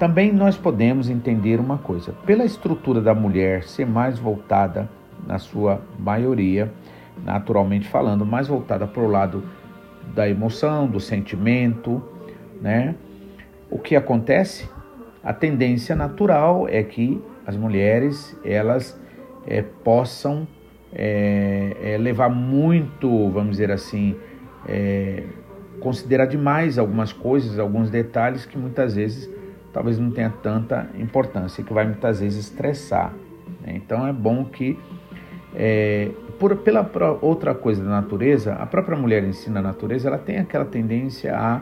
também 0.00 0.32
nós 0.32 0.56
podemos 0.56 1.10
entender 1.10 1.60
uma 1.60 1.76
coisa: 1.76 2.12
pela 2.24 2.42
estrutura 2.42 3.02
da 3.02 3.14
mulher 3.14 3.64
ser 3.64 3.86
mais 3.86 4.18
voltada, 4.18 4.88
na 5.26 5.38
sua 5.38 5.82
maioria, 5.98 6.72
naturalmente 7.22 7.86
falando, 7.86 8.24
mais 8.24 8.48
voltada 8.48 8.86
para 8.86 9.02
o 9.02 9.06
lado 9.06 9.44
da 10.14 10.26
emoção, 10.26 10.88
do 10.88 10.98
sentimento, 10.98 12.02
né? 12.62 12.94
O 13.70 13.78
que 13.78 13.94
acontece? 13.94 14.66
A 15.22 15.34
tendência 15.34 15.94
natural 15.94 16.66
é 16.66 16.82
que 16.82 17.22
as 17.46 17.54
mulheres 17.54 18.34
elas 18.42 18.98
é, 19.46 19.60
possam 19.60 20.48
é, 20.94 21.76
é, 21.82 21.98
levar 21.98 22.30
muito, 22.30 23.28
vamos 23.28 23.50
dizer 23.50 23.70
assim, 23.70 24.16
considerar 25.78 26.24
demais 26.24 26.78
algumas 26.78 27.12
coisas, 27.12 27.58
alguns 27.58 27.90
detalhes 27.90 28.46
que 28.46 28.56
muitas 28.56 28.94
vezes 28.94 29.28
talvez 29.72 29.98
não 29.98 30.10
tenha 30.10 30.30
tanta 30.42 30.88
importância, 30.98 31.62
que 31.62 31.72
vai 31.72 31.84
muitas 31.84 32.20
vezes 32.20 32.46
estressar. 32.46 33.12
Né? 33.62 33.74
Então 33.76 34.06
é 34.06 34.12
bom 34.12 34.44
que, 34.44 34.78
é, 35.54 36.10
por, 36.38 36.56
pela 36.56 36.88
outra 37.20 37.54
coisa 37.54 37.82
da 37.82 37.90
natureza, 37.90 38.54
a 38.54 38.66
própria 38.66 38.96
mulher 38.96 39.24
em 39.24 39.32
si 39.32 39.50
na 39.50 39.62
natureza, 39.62 40.08
ela 40.08 40.18
tem 40.18 40.38
aquela 40.38 40.64
tendência 40.64 41.36
a, 41.36 41.60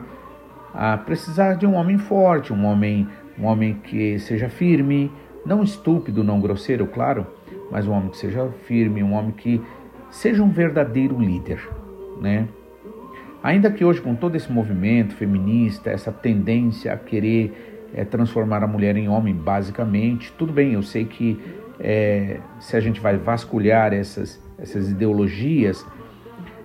a 0.73 0.97
precisar 0.97 1.55
de 1.55 1.65
um 1.65 1.75
homem 1.75 1.97
forte, 1.97 2.53
um 2.53 2.65
homem, 2.65 3.07
um 3.37 3.45
homem 3.45 3.75
que 3.75 4.19
seja 4.19 4.49
firme, 4.49 5.11
não 5.45 5.63
estúpido, 5.63 6.23
não 6.23 6.39
grosseiro, 6.39 6.85
claro, 6.87 7.25
mas 7.71 7.87
um 7.87 7.91
homem 7.91 8.09
que 8.09 8.17
seja 8.17 8.47
firme, 8.65 9.03
um 9.03 9.13
homem 9.13 9.31
que 9.31 9.61
seja 10.09 10.43
um 10.43 10.49
verdadeiro 10.49 11.19
líder, 11.19 11.59
né? 12.19 12.47
Ainda 13.41 13.71
que 13.71 13.85
hoje 13.85 14.01
com 14.01 14.15
todo 14.15 14.35
esse 14.35 14.51
movimento 14.51 15.15
feminista, 15.15 15.89
essa 15.89 16.11
tendência 16.11 16.91
a 16.91 16.97
querer 16.97 17.78
é, 17.93 18.03
transformar 18.03 18.63
a 18.63 18.67
mulher 18.67 18.95
em 18.95 19.07
homem, 19.07 19.33
basicamente, 19.33 20.31
tudo 20.37 20.53
bem, 20.53 20.73
eu 20.73 20.83
sei 20.83 21.05
que 21.05 21.39
é, 21.79 22.39
se 22.59 22.75
a 22.75 22.79
gente 22.79 22.99
vai 22.99 23.17
vasculhar 23.17 23.93
essas, 23.93 24.41
essas 24.57 24.89
ideologias, 24.89 25.85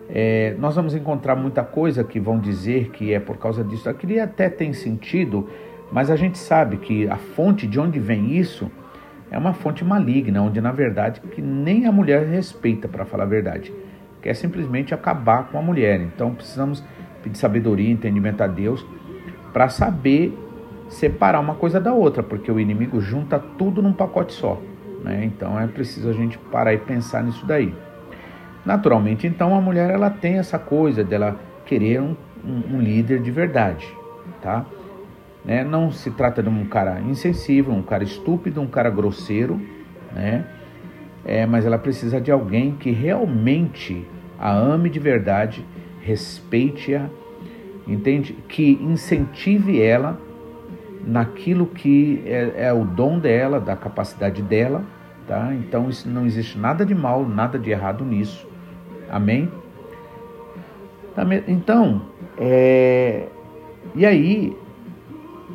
é, 0.08 0.54
nós 0.58 0.76
vamos 0.76 0.94
encontrar 0.94 1.34
muita 1.34 1.62
coisa 1.62 2.04
que 2.04 2.20
vão 2.20 2.38
dizer 2.38 2.90
que 2.90 3.12
é 3.12 3.20
por 3.20 3.38
causa 3.38 3.64
disso. 3.64 3.88
Aquilo 3.88 4.20
até 4.20 4.48
tem 4.48 4.72
sentido, 4.72 5.48
mas 5.90 6.10
a 6.10 6.16
gente 6.16 6.38
sabe 6.38 6.76
que 6.76 7.08
a 7.08 7.16
fonte 7.16 7.66
de 7.66 7.80
onde 7.80 7.98
vem 7.98 8.36
isso 8.36 8.70
é 9.30 9.38
uma 9.38 9.52
fonte 9.52 9.84
maligna, 9.84 10.42
onde 10.42 10.60
na 10.60 10.72
verdade 10.72 11.20
que 11.20 11.40
nem 11.40 11.86
a 11.86 11.92
mulher 11.92 12.26
respeita, 12.26 12.86
para 12.86 13.04
falar 13.04 13.24
a 13.24 13.26
verdade, 13.26 13.72
quer 14.20 14.34
simplesmente 14.34 14.94
acabar 14.94 15.48
com 15.48 15.58
a 15.58 15.62
mulher. 15.62 16.00
Então 16.00 16.34
precisamos 16.34 16.84
pedir 17.22 17.38
sabedoria, 17.38 17.90
entendimento 17.90 18.42
a 18.42 18.46
Deus 18.46 18.84
para 19.52 19.68
saber 19.68 20.36
separar 20.94 21.40
uma 21.40 21.54
coisa 21.54 21.80
da 21.80 21.92
outra, 21.92 22.22
porque 22.22 22.50
o 22.50 22.60
inimigo 22.60 23.00
junta 23.00 23.38
tudo 23.38 23.82
num 23.82 23.92
pacote 23.92 24.32
só. 24.32 24.60
Né? 25.02 25.24
Então 25.24 25.58
é 25.58 25.66
preciso 25.66 26.08
a 26.08 26.12
gente 26.12 26.38
parar 26.38 26.72
e 26.72 26.78
pensar 26.78 27.22
nisso 27.22 27.44
daí. 27.44 27.74
Naturalmente, 28.64 29.26
então 29.26 29.54
a 29.54 29.60
mulher 29.60 29.90
ela 29.90 30.08
tem 30.08 30.38
essa 30.38 30.58
coisa 30.58 31.04
dela 31.04 31.38
querer 31.66 32.00
um, 32.00 32.16
um, 32.44 32.76
um 32.76 32.80
líder 32.80 33.20
de 33.20 33.30
verdade, 33.30 33.86
tá? 34.40 34.64
Né? 35.44 35.62
Não 35.62 35.90
se 35.90 36.10
trata 36.10 36.42
de 36.42 36.48
um 36.48 36.64
cara 36.64 37.00
insensível, 37.00 37.74
um 37.74 37.82
cara 37.82 38.02
estúpido, 38.02 38.62
um 38.62 38.66
cara 38.66 38.88
grosseiro, 38.88 39.60
né? 40.12 40.46
É, 41.26 41.44
mas 41.44 41.66
ela 41.66 41.78
precisa 41.78 42.20
de 42.20 42.30
alguém 42.30 42.72
que 42.72 42.90
realmente 42.90 44.06
a 44.38 44.52
ame 44.52 44.88
de 44.88 44.98
verdade, 44.98 45.64
respeite-a, 46.00 47.08
entende? 47.86 48.34
Que 48.48 48.72
incentive 48.80 49.80
ela 49.80 50.18
naquilo 51.06 51.66
que 51.66 52.22
é, 52.26 52.66
é, 52.66 52.72
o 52.72 52.84
dom 52.84 53.18
dela, 53.18 53.60
da 53.60 53.76
capacidade 53.76 54.42
dela, 54.42 54.84
tá? 55.26 55.54
Então 55.54 55.88
isso 55.88 56.08
não 56.08 56.26
existe 56.26 56.58
nada 56.58 56.84
de 56.84 56.94
mal, 56.94 57.26
nada 57.26 57.58
de 57.58 57.70
errado 57.70 58.04
nisso, 58.04 58.46
amém? 59.10 59.50
Então, 61.46 62.02
é, 62.36 63.28
e 63.94 64.04
aí 64.04 64.56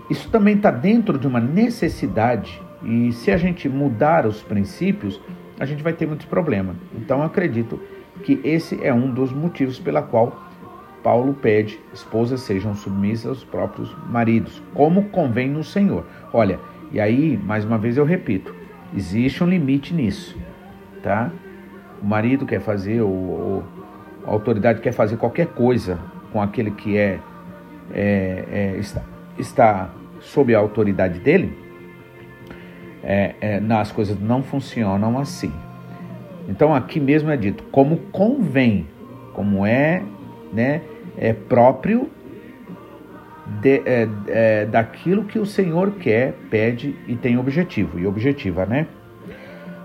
isso 0.09 0.29
também 0.29 0.55
está 0.55 0.71
dentro 0.71 1.19
de 1.19 1.27
uma 1.27 1.39
necessidade 1.39 2.62
e 2.83 3.12
se 3.12 3.31
a 3.31 3.38
gente 3.38 3.67
mudar 3.67 4.25
os 4.25 4.41
princípios, 4.41 5.19
a 5.59 5.65
gente 5.65 5.83
vai 5.83 5.93
ter 5.93 6.07
muitos 6.07 6.25
problemas. 6.25 6.77
Então, 6.95 7.21
acredito 7.21 7.79
que 8.23 8.39
esse 8.43 8.81
é 8.83 8.93
um 8.93 9.12
dos 9.12 9.33
motivos 9.33 9.77
pela 9.79 10.01
qual 10.01 10.48
Paulo 11.03 11.33
pede 11.33 11.79
esposas 11.93 12.41
sejam 12.41 12.75
submissas 12.75 13.27
aos 13.27 13.43
próprios 13.43 13.95
maridos, 14.09 14.62
como 14.73 15.03
convém 15.05 15.49
no 15.49 15.63
Senhor. 15.63 16.05
Olha, 16.33 16.59
e 16.91 16.99
aí, 16.99 17.38
mais 17.38 17.63
uma 17.63 17.77
vez 17.77 17.97
eu 17.97 18.05
repito, 18.05 18.53
existe 18.95 19.43
um 19.43 19.47
limite 19.47 19.93
nisso, 19.93 20.38
tá? 21.03 21.31
O 22.01 22.05
marido 22.05 22.45
quer 22.45 22.59
fazer, 22.59 23.01
ou, 23.01 23.63
a 24.25 24.31
autoridade 24.31 24.81
quer 24.81 24.91
fazer 24.91 25.17
qualquer 25.17 25.47
coisa 25.47 25.99
com 26.31 26.41
aquele 26.41 26.71
que 26.71 26.97
é, 26.97 27.19
é, 27.91 28.45
é 28.51 28.77
está, 28.77 29.03
está 29.38 29.89
sob 30.19 30.53
a 30.53 30.59
autoridade 30.59 31.19
dele, 31.19 31.57
é, 33.03 33.35
é, 33.41 33.62
as 33.73 33.91
coisas 33.91 34.19
não 34.19 34.43
funcionam 34.43 35.17
assim. 35.17 35.51
Então 36.47 36.73
aqui 36.73 36.99
mesmo 36.99 37.29
é 37.29 37.38
dito 37.38 37.63
como 37.71 37.97
convém, 38.12 38.88
como 39.33 39.65
é, 39.65 40.03
né, 40.51 40.81
é 41.19 41.34
próprio 41.34 42.10
de, 43.62 43.82
é, 43.86 44.10
é, 44.27 44.65
daquilo 44.65 45.25
que 45.25 45.38
o 45.38 45.45
Senhor 45.45 45.91
quer, 45.91 46.34
pede 46.49 46.95
e 47.08 47.15
tem 47.15 47.38
objetivo 47.38 47.99
e 47.99 48.08
objetiva, 48.08 48.65
né? 48.65 48.88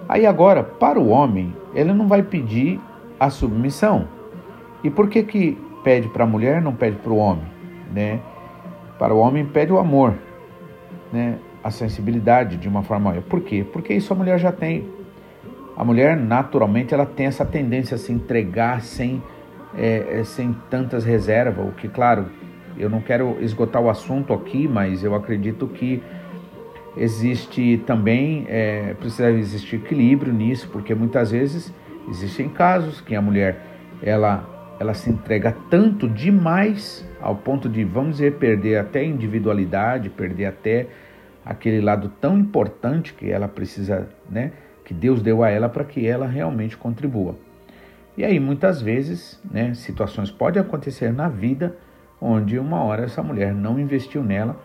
Aí 0.08 0.24
agora 0.26 0.62
para 0.62 0.98
o 0.98 1.08
homem 1.08 1.54
ele 1.74 1.92
não 1.92 2.06
vai 2.06 2.22
pedir 2.22 2.80
a 3.18 3.28
submissão. 3.28 4.06
E 4.82 4.90
por 4.90 5.08
que 5.08 5.22
que 5.22 5.58
pede 5.82 6.08
para 6.08 6.24
a 6.24 6.26
mulher 6.26 6.62
não 6.62 6.74
pede 6.74 6.96
para 6.96 7.12
o 7.12 7.16
homem, 7.16 7.44
né? 7.92 8.20
Para 8.98 9.12
o 9.12 9.18
homem 9.18 9.44
pede 9.44 9.72
o 9.72 9.78
amor, 9.78 10.14
né? 11.12 11.38
a 11.64 11.70
sensibilidade 11.70 12.58
de 12.58 12.68
uma 12.68 12.82
forma 12.82 13.08
maior. 13.08 13.22
Por 13.22 13.40
quê? 13.40 13.64
Porque 13.72 13.94
isso 13.94 14.12
a 14.12 14.16
mulher 14.16 14.38
já 14.38 14.52
tem. 14.52 14.86
A 15.74 15.82
mulher, 15.82 16.14
naturalmente, 16.14 16.92
ela 16.92 17.06
tem 17.06 17.24
essa 17.24 17.44
tendência 17.44 17.94
a 17.94 17.98
se 17.98 18.12
entregar 18.12 18.82
sem, 18.82 19.22
é, 19.76 20.20
é, 20.20 20.24
sem 20.24 20.54
tantas 20.70 21.04
reservas, 21.04 21.66
o 21.66 21.72
que, 21.72 21.88
claro, 21.88 22.26
eu 22.76 22.88
não 22.90 23.00
quero 23.00 23.36
esgotar 23.40 23.82
o 23.82 23.88
assunto 23.88 24.32
aqui, 24.32 24.66
mas 24.66 25.04
eu 25.04 25.14
acredito 25.14 25.66
que 25.68 26.02
existe 26.96 27.82
também, 27.86 28.46
é, 28.48 28.94
precisa 28.94 29.30
existir 29.30 29.76
equilíbrio 29.76 30.32
nisso, 30.32 30.68
porque 30.70 30.94
muitas 30.94 31.30
vezes 31.30 31.72
existem 32.08 32.48
casos 32.48 33.00
que 33.00 33.14
a 33.14 33.22
mulher, 33.22 33.60
ela 34.02 34.50
ela 34.78 34.94
se 34.94 35.10
entrega 35.10 35.56
tanto 35.70 36.08
demais 36.08 37.08
ao 37.20 37.36
ponto 37.36 37.68
de, 37.68 37.84
vamos 37.84 38.12
dizer, 38.12 38.34
perder 38.34 38.78
até 38.78 39.00
a 39.00 39.04
individualidade, 39.04 40.10
perder 40.10 40.46
até 40.46 40.88
aquele 41.44 41.80
lado 41.80 42.10
tão 42.20 42.38
importante 42.38 43.14
que 43.14 43.30
ela 43.30 43.46
precisa, 43.46 44.08
né, 44.28 44.52
que 44.84 44.92
Deus 44.92 45.22
deu 45.22 45.42
a 45.42 45.50
ela 45.50 45.68
para 45.68 45.84
que 45.84 46.06
ela 46.06 46.26
realmente 46.26 46.76
contribua. 46.76 47.36
E 48.16 48.24
aí 48.24 48.38
muitas 48.38 48.80
vezes, 48.80 49.40
né, 49.48 49.74
situações 49.74 50.30
podem 50.30 50.62
acontecer 50.62 51.12
na 51.12 51.28
vida 51.28 51.76
onde 52.20 52.58
uma 52.58 52.82
hora 52.82 53.04
essa 53.04 53.22
mulher 53.22 53.52
não 53.52 53.78
investiu 53.78 54.22
nela 54.22 54.56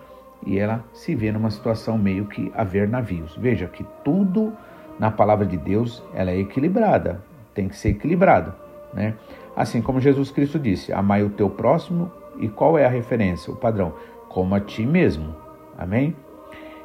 e 0.46 0.58
ela 0.58 0.84
se 0.94 1.16
vê 1.16 1.32
numa 1.32 1.50
situação 1.50 1.98
meio 1.98 2.26
que 2.26 2.52
a 2.56 2.64
ver 2.64 2.88
navios. 2.88 3.36
Veja 3.36 3.68
que 3.68 3.86
tudo 4.04 4.54
na 5.00 5.10
palavra 5.12 5.46
de 5.46 5.58
Deus 5.58 6.04
ela 6.14 6.32
é 6.32 6.38
equilibrada, 6.38 7.22
tem 7.54 7.68
que 7.68 7.76
ser 7.76 7.90
equilibrado, 7.90 8.54
né? 8.94 9.16
Assim 9.56 9.82
como 9.82 10.00
Jesus 10.00 10.32
Cristo 10.32 10.58
disse: 10.58 10.94
amai 10.94 11.24
o 11.24 11.30
teu 11.30 11.50
próximo 11.50 12.12
e 12.40 12.48
qual 12.48 12.78
é 12.78 12.86
a 12.86 12.90
referência, 12.90 13.52
o 13.52 13.56
padrão? 13.56 13.94
Como 14.30 14.56
a 14.56 14.60
ti 14.60 14.86
mesmo. 14.86 15.36
Amém? 15.78 16.16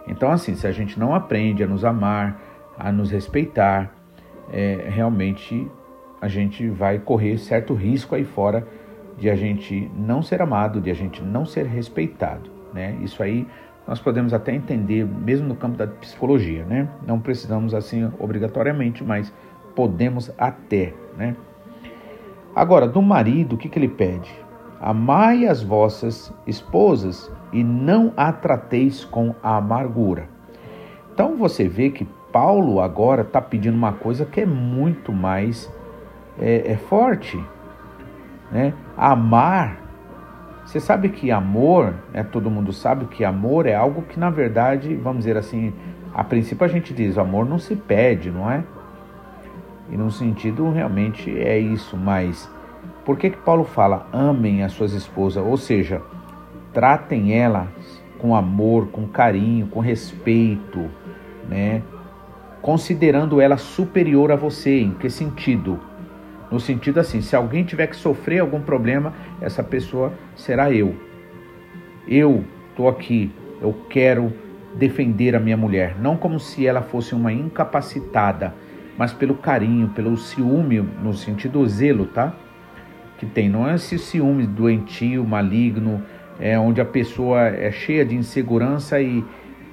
Então, 0.07 0.31
assim, 0.31 0.55
se 0.55 0.66
a 0.66 0.72
gente 0.72 0.98
não 0.98 1.14
aprende 1.14 1.62
a 1.62 1.66
nos 1.66 1.85
amar, 1.85 2.40
a 2.79 2.90
nos 2.90 3.11
respeitar, 3.11 3.92
é, 4.53 4.87
realmente 4.88 5.70
a 6.25 6.29
gente 6.29 6.67
vai 6.71 6.99
correr 6.99 7.37
certo 7.37 7.75
risco 7.75 8.15
aí 8.15 8.25
fora 8.25 8.67
de 9.19 9.29
a 9.29 9.37
gente 9.37 9.91
não 9.95 10.23
ser 10.23 10.41
amado, 10.41 10.81
de 10.81 10.91
a 10.91 10.95
gente 10.95 11.23
não 11.23 11.45
ser 11.45 11.67
respeitado, 11.67 12.49
né? 12.73 12.97
Isso 13.03 13.23
aí 13.23 13.47
nós 13.87 14.01
podemos 14.01 14.33
até 14.33 14.55
entender, 14.55 15.05
mesmo 15.05 15.47
no 15.47 15.55
campo 15.55 15.77
da 15.77 15.87
psicologia, 15.87 16.65
né? 16.65 16.89
Não 17.07 17.21
precisamos 17.21 17.75
assim 17.75 18.11
obrigatoriamente, 18.19 19.05
mas 19.05 19.31
podemos 19.77 20.33
até, 20.39 20.95
né? 21.15 21.37
Agora, 22.57 22.89
do 22.89 23.03
marido, 23.03 23.57
o 23.57 23.59
que, 23.59 23.69
que 23.69 23.79
ele 23.79 23.89
pede? 23.89 24.35
Amai 24.81 25.45
as 25.45 25.63
vossas 25.63 26.33
esposas 26.47 27.31
e 27.53 27.63
não 27.63 28.15
a 28.17 28.33
trateis 28.33 29.05
com 29.05 29.35
amargura. 29.43 30.27
Então 31.13 31.37
você 31.37 31.69
vê 31.69 31.91
que 31.91 32.09
Paulo 32.33 32.81
agora 32.81 33.21
está 33.21 33.43
pedindo 33.43 33.77
uma 33.77 33.93
coisa 33.93 34.25
que 34.25 34.41
é 34.41 34.47
muito 34.47 35.13
mais 35.13 35.71
é, 36.38 36.73
é 36.73 36.77
forte. 36.77 37.42
Né? 38.51 38.73
Amar. 38.97 39.79
Você 40.64 40.81
sabe 40.81 41.11
que 41.11 41.31
amor, 41.31 41.94
né, 42.12 42.23
todo 42.23 42.51
mundo 42.51 42.73
sabe 42.73 43.05
que 43.07 43.25
amor 43.25 43.66
é 43.66 43.75
algo 43.75 44.03
que, 44.03 44.18
na 44.18 44.31
verdade, 44.31 44.94
vamos 44.94 45.18
dizer 45.18 45.37
assim, 45.37 45.75
a 46.14 46.25
princípio 46.25 46.64
a 46.64 46.68
gente 46.68 46.94
diz, 46.94 47.16
o 47.16 47.20
amor 47.20 47.44
não 47.44 47.59
se 47.59 47.77
pede, 47.77 48.31
não 48.31 48.51
é? 48.51 48.64
E 49.90 49.97
no 49.97 50.11
sentido 50.11 50.70
realmente 50.70 51.38
é 51.38 51.59
isso, 51.59 51.97
mas 51.99 52.51
por 53.05 53.18
que, 53.18 53.31
que 53.31 53.37
Paulo 53.37 53.64
fala 53.64 54.07
amem 54.11 54.62
as 54.62 54.73
suas 54.73 54.92
esposas? 54.92 55.44
Ou 55.44 55.59
seja, 55.59 56.01
tratem 56.73 57.35
elas 57.35 57.68
com 58.18 58.35
amor, 58.35 58.88
com 58.88 59.07
carinho, 59.07 59.66
com 59.66 59.81
respeito, 59.81 60.88
né? 61.49 61.83
Considerando 62.62 63.42
ela 63.42 63.59
superior 63.59 64.33
a 64.33 64.37
você. 64.37 64.81
Em 64.81 64.92
que 64.92 65.11
sentido? 65.11 65.79
No 66.55 66.61
sentido 66.61 67.01
assim, 67.01 67.21
se 67.21 67.35
alguém 67.35 67.64
tiver 67.64 67.88
que 67.88 67.97
sofrer 67.97 68.38
algum 68.38 68.61
problema, 68.61 69.12
essa 69.40 69.61
pessoa 69.61 70.12
será 70.37 70.71
eu. 70.71 70.95
Eu 72.07 72.45
estou 72.71 72.88
aqui, 72.88 73.33
eu 73.61 73.75
quero 73.90 74.33
defender 74.77 75.35
a 75.35 75.40
minha 75.40 75.57
mulher, 75.57 75.97
não 76.01 76.17
como 76.17 76.38
se 76.38 76.64
ela 76.64 76.81
fosse 76.81 77.12
uma 77.12 77.33
incapacitada, 77.33 78.55
mas 78.97 79.12
pelo 79.12 79.35
carinho, 79.35 79.88
pelo 79.88 80.17
ciúme, 80.17 80.81
no 81.03 81.12
sentido 81.12 81.67
zelo, 81.67 82.07
tá? 82.07 82.33
Que 83.19 83.27
tem, 83.27 83.49
não 83.49 83.69
é 83.69 83.75
esse 83.75 83.99
ciúme 83.99 84.47
doentio, 84.47 85.25
maligno, 85.25 86.05
é 86.38 86.57
onde 86.57 86.81
a 86.81 86.85
pessoa 86.85 87.49
é 87.49 87.73
cheia 87.73 88.05
de 88.05 88.14
insegurança 88.14 89.01
e, 89.01 89.25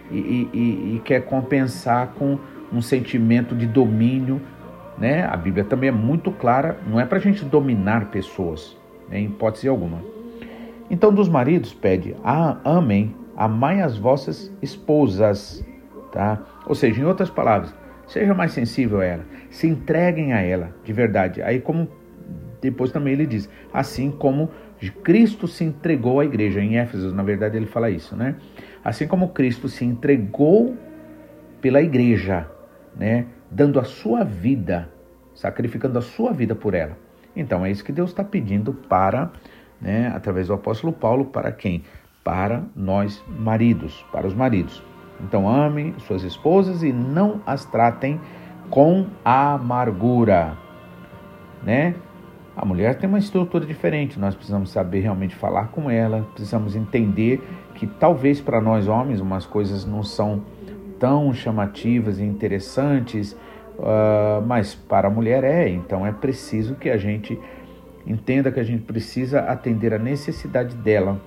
e, 0.10 0.50
e, 0.52 0.96
e 0.96 1.02
quer 1.06 1.26
compensar 1.26 2.08
com 2.18 2.40
um 2.74 2.82
sentimento 2.82 3.54
de 3.54 3.68
domínio, 3.68 4.42
né? 5.02 5.26
A 5.26 5.36
Bíblia 5.36 5.64
também 5.64 5.90
é 5.90 5.92
muito 5.92 6.32
clara, 6.32 6.78
não 6.88 7.00
é 7.00 7.06
para 7.06 7.18
a 7.18 7.22
gente 7.22 7.44
dominar 7.44 8.12
pessoas, 8.12 8.78
né? 9.10 9.20
em 9.20 9.26
hipótese 9.26 9.68
alguma. 9.68 10.00
Então, 10.92 11.12
dos 11.12 11.28
maridos, 11.28 11.74
pede, 11.74 12.16
ah, 12.24 12.58
amem, 12.64 13.16
amai 13.36 13.82
as 13.82 13.98
vossas 13.98 14.54
esposas, 14.62 15.66
tá? 16.12 16.40
Ou 16.68 16.76
seja, 16.76 17.02
em 17.02 17.06
outras 17.06 17.32
palavras, 17.32 17.74
seja 18.06 18.36
mais 18.36 18.52
sensível 18.52 19.00
a 19.00 19.06
ela, 19.06 19.26
se 19.50 19.66
entreguem 19.66 20.34
a 20.34 20.42
ela, 20.42 20.70
de 20.84 20.94
verdade. 20.94 21.42
Aí, 21.42 21.60
como 21.60 21.88
depois 22.62 22.92
também 22.92 23.14
ele 23.14 23.26
diz, 23.26 23.50
assim 23.74 24.12
como 24.12 24.52
Cristo 25.04 25.48
se 25.48 25.64
entregou 25.64 26.20
à 26.20 26.26
igreja, 26.26 26.62
em 26.62 26.78
Éfeso, 26.78 27.12
na 27.12 27.24
verdade, 27.24 27.58
ele 27.58 27.66
fala 27.66 27.90
isso, 27.90 28.16
né? 28.16 28.36
Assim 28.84 29.08
como 29.08 29.30
Cristo 29.30 29.68
se 29.68 29.84
entregou 29.84 30.78
pela 31.60 31.82
igreja, 31.82 32.46
né? 32.96 33.26
Dando 33.52 33.80
a 33.80 33.84
sua 33.84 34.24
vida, 34.24 34.90
sacrificando 35.36 36.00
a 36.00 36.02
sua 36.02 36.32
vida 36.32 36.56
por 36.56 36.74
ela. 36.74 36.98
Então, 37.36 37.66
é 37.66 37.70
isso 37.70 37.84
que 37.84 37.92
Deus 37.92 38.10
está 38.10 38.24
pedindo 38.24 38.74
para 38.74 39.32
né, 39.82 40.12
através 40.16 40.48
do 40.48 40.54
apóstolo 40.54 40.94
Paulo, 40.94 41.26
para 41.26 41.52
quem? 41.52 41.84
Para 42.24 42.64
nós 42.76 43.24
maridos, 43.28 44.06
para 44.12 44.28
os 44.28 44.34
maridos. 44.34 44.82
Então 45.20 45.50
amem 45.50 45.96
suas 46.00 46.24
esposas 46.24 46.84
e 46.84 46.92
não 46.92 47.42
as 47.46 47.66
tratem 47.66 48.20
com 48.70 49.08
amargura, 49.26 50.58
né? 51.64 51.96
A 52.56 52.66
mulher 52.66 52.98
tem 52.98 53.08
uma 53.08 53.20
estrutura 53.20 53.66
diferente, 53.66 54.20
nós 54.20 54.36
precisamos 54.36 54.72
saber 54.72 55.00
realmente 55.00 55.36
falar 55.36 55.68
com 55.68 55.90
ela, 55.90 56.28
precisamos 56.34 56.76
entender 56.76 57.42
que 57.76 57.88
talvez 57.88 58.42
para 58.42 58.60
nós 58.60 58.88
homens 58.88 59.22
umas 59.22 59.46
coisas 59.46 59.86
não 59.86 60.04
são 60.04 60.42
tão 61.02 61.34
chamativas 61.34 62.20
e 62.20 62.24
interessantes, 62.24 63.34
uh, 63.78 64.42
mas 64.46 64.74
para 64.74 65.10
a 65.10 65.12
mulher 65.12 65.44
é, 65.44 65.68
então 65.68 66.06
é 66.06 66.14
preciso 66.14 66.76
que 66.76 66.90
a 66.90 66.96
gente 66.96 67.38
Entenda 68.06 68.52
que 68.52 68.60
a 68.60 68.64
gente 68.64 68.84
precisa 68.84 69.42
atender 69.42 69.94
a 69.94 70.00
necessidade 70.00 70.76
dela 70.76 71.22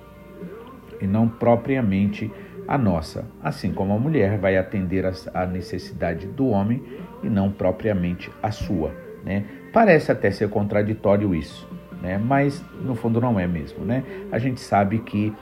e 1.01 1.07
não 1.07 1.27
propriamente 1.27 2.31
a 2.67 2.77
nossa, 2.77 3.25
assim 3.43 3.71
como 3.71 3.93
a 3.93 3.99
mulher 3.99 4.37
vai 4.37 4.57
atender 4.57 5.05
a 5.33 5.45
necessidade 5.45 6.27
do 6.27 6.47
homem 6.47 6.81
e 7.23 7.29
não 7.29 7.51
propriamente 7.51 8.31
a 8.41 8.51
sua. 8.51 8.91
Né? 9.23 9.45
Parece 9.71 10.11
até 10.11 10.31
ser 10.31 10.49
contraditório 10.49 11.33
isso, 11.33 11.67
né? 12.01 12.17
mas 12.17 12.63
no 12.81 12.95
fundo 12.95 13.21
não 13.21 13.39
é 13.39 13.47
mesmo. 13.47 13.85
Né? 13.85 14.03
A 14.31 14.39
gente 14.39 14.59
sabe 14.59 14.99
que 14.99 15.33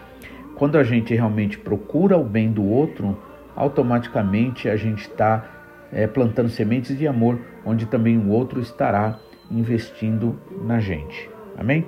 quando 0.56 0.78
a 0.78 0.84
gente 0.84 1.14
realmente 1.14 1.58
procura 1.58 2.18
o 2.18 2.24
bem 2.24 2.52
do 2.52 2.64
outro, 2.64 3.18
automaticamente 3.56 4.70
a 4.70 4.76
gente 4.76 5.02
está 5.02 5.46
é, 5.92 6.08
plantando 6.08 6.50
sementes 6.50 6.98
de 6.98 7.08
amor, 7.08 7.40
onde 7.66 7.86
também 7.86 8.18
o 8.18 8.30
outro 8.30 8.60
estará 8.60 9.20
investindo 9.52 10.38
na 10.64 10.80
gente. 10.80 11.30
Amém? 11.58 11.86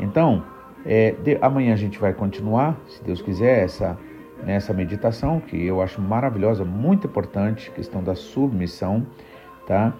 Então, 0.00 0.44
é, 0.86 1.12
de, 1.12 1.38
amanhã 1.40 1.72
a 1.72 1.76
gente 1.76 1.98
vai 1.98 2.14
continuar, 2.14 2.78
se 2.88 3.02
Deus 3.04 3.20
quiser, 3.20 3.64
essa, 3.64 3.98
nessa 4.44 4.72
meditação 4.72 5.40
que 5.40 5.66
eu 5.66 5.82
acho 5.82 6.00
maravilhosa, 6.00 6.64
muito 6.64 7.06
importante, 7.06 7.70
questão 7.72 8.02
da 8.02 8.14
submissão, 8.14 9.06
tá? 9.66 9.92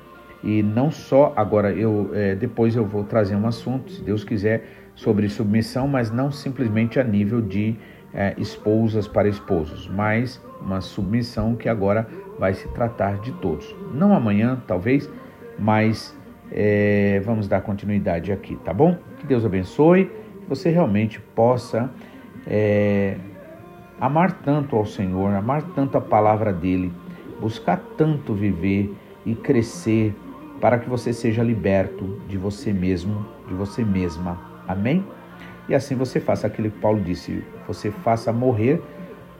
E 0.42 0.62
não 0.62 0.90
só 0.90 1.32
agora 1.36 1.72
eu 1.72 2.10
é, 2.14 2.34
depois 2.36 2.76
eu 2.76 2.84
vou 2.84 3.02
trazer 3.02 3.34
um 3.34 3.46
assunto, 3.46 3.90
se 3.90 4.02
Deus 4.02 4.22
quiser, 4.22 4.64
sobre 4.94 5.28
submissão, 5.28 5.88
mas 5.88 6.10
não 6.10 6.30
simplesmente 6.30 6.98
a 6.98 7.04
nível 7.04 7.40
de 7.40 7.76
é, 8.12 8.34
esposas 8.38 9.06
para 9.06 9.28
esposos, 9.28 9.88
mas 9.88 10.42
uma 10.60 10.80
submissão 10.80 11.54
que 11.54 11.68
agora 11.68 12.08
vai 12.38 12.54
se 12.54 12.68
tratar 12.68 13.18
de 13.18 13.32
todos. 13.32 13.74
Não 13.92 14.14
amanhã, 14.14 14.60
talvez, 14.66 15.10
mas 15.58 16.16
é, 16.50 17.20
vamos 17.24 17.48
dar 17.48 17.60
continuidade 17.60 18.32
aqui, 18.32 18.56
tá 18.56 18.72
bom? 18.72 18.96
Que 19.18 19.26
Deus 19.26 19.44
abençoe, 19.44 20.06
que 20.40 20.48
você 20.48 20.70
realmente 20.70 21.20
possa 21.20 21.90
é, 22.46 23.16
amar 24.00 24.32
tanto 24.42 24.76
ao 24.76 24.86
Senhor, 24.86 25.32
amar 25.34 25.62
tanto 25.74 25.98
a 25.98 26.00
palavra 26.00 26.52
dele, 26.52 26.92
buscar 27.40 27.78
tanto 27.96 28.34
viver 28.34 28.94
e 29.26 29.34
crescer 29.34 30.14
para 30.60 30.78
que 30.78 30.88
você 30.88 31.12
seja 31.12 31.42
liberto 31.42 32.20
de 32.28 32.36
você 32.36 32.72
mesmo, 32.72 33.26
de 33.46 33.54
você 33.54 33.84
mesma. 33.84 34.38
Amém? 34.66 35.04
E 35.68 35.74
assim 35.74 35.94
você 35.94 36.20
faça 36.20 36.46
aquilo 36.46 36.70
que 36.70 36.78
Paulo 36.78 37.00
disse: 37.00 37.44
você 37.66 37.90
faça 37.90 38.32
morrer 38.32 38.82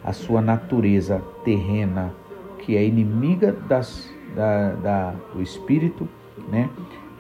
a 0.05 0.13
sua 0.13 0.41
natureza 0.41 1.23
terrena, 1.45 2.13
que 2.59 2.77
é 2.77 2.85
inimiga 2.85 3.53
das, 3.53 4.13
da, 4.35 4.73
da, 4.73 5.15
do 5.35 5.43
espírito 5.43 6.09
né? 6.51 6.69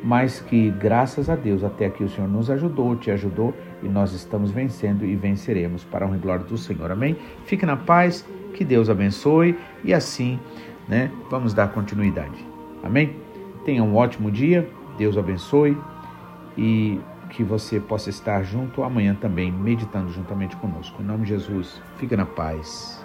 Mas 0.03 0.40
que 0.40 0.71
graças 0.71 1.29
a 1.29 1.35
Deus 1.35 1.64
até 1.64 1.87
aqui 1.87 2.05
o 2.05 2.09
Senhor 2.09 2.29
nos 2.29 2.51
ajudou, 2.51 2.94
te 2.94 3.11
ajudou 3.11 3.53
e 3.83 3.88
nós 3.88 4.12
estamos 4.12 4.51
vencendo 4.51 5.05
e 5.05 5.16
venceremos 5.16 5.83
para 5.83 6.07
a 6.07 6.09
glória 6.09 6.44
do 6.44 6.57
Senhor. 6.57 6.90
Amém? 6.92 7.16
Fique 7.44 7.66
na 7.66 7.77
paz, 7.77 8.25
que 8.55 8.64
Deus 8.64 8.88
abençoe 8.88 9.59
e 9.83 9.92
assim, 9.92 10.38
né? 10.87 11.11
Vamos 11.29 11.53
dar 11.53 11.73
continuidade. 11.73 12.47
Amém? 12.83 13.16
Tenha 13.64 13.83
um 13.83 13.97
ótimo 13.97 14.31
dia, 14.31 14.68
Deus 14.97 15.18
abençoe 15.18 15.77
e 16.57 17.01
que 17.28 17.44
você 17.44 17.78
possa 17.78 18.10
estar 18.10 18.42
junto 18.42 18.82
amanhã 18.82 19.14
também, 19.14 19.52
meditando 19.52 20.12
juntamente 20.12 20.56
conosco. 20.56 21.02
Em 21.02 21.04
nome 21.04 21.24
de 21.24 21.30
Jesus, 21.30 21.80
fique 21.96 22.16
na 22.16 22.26
paz. 22.26 23.04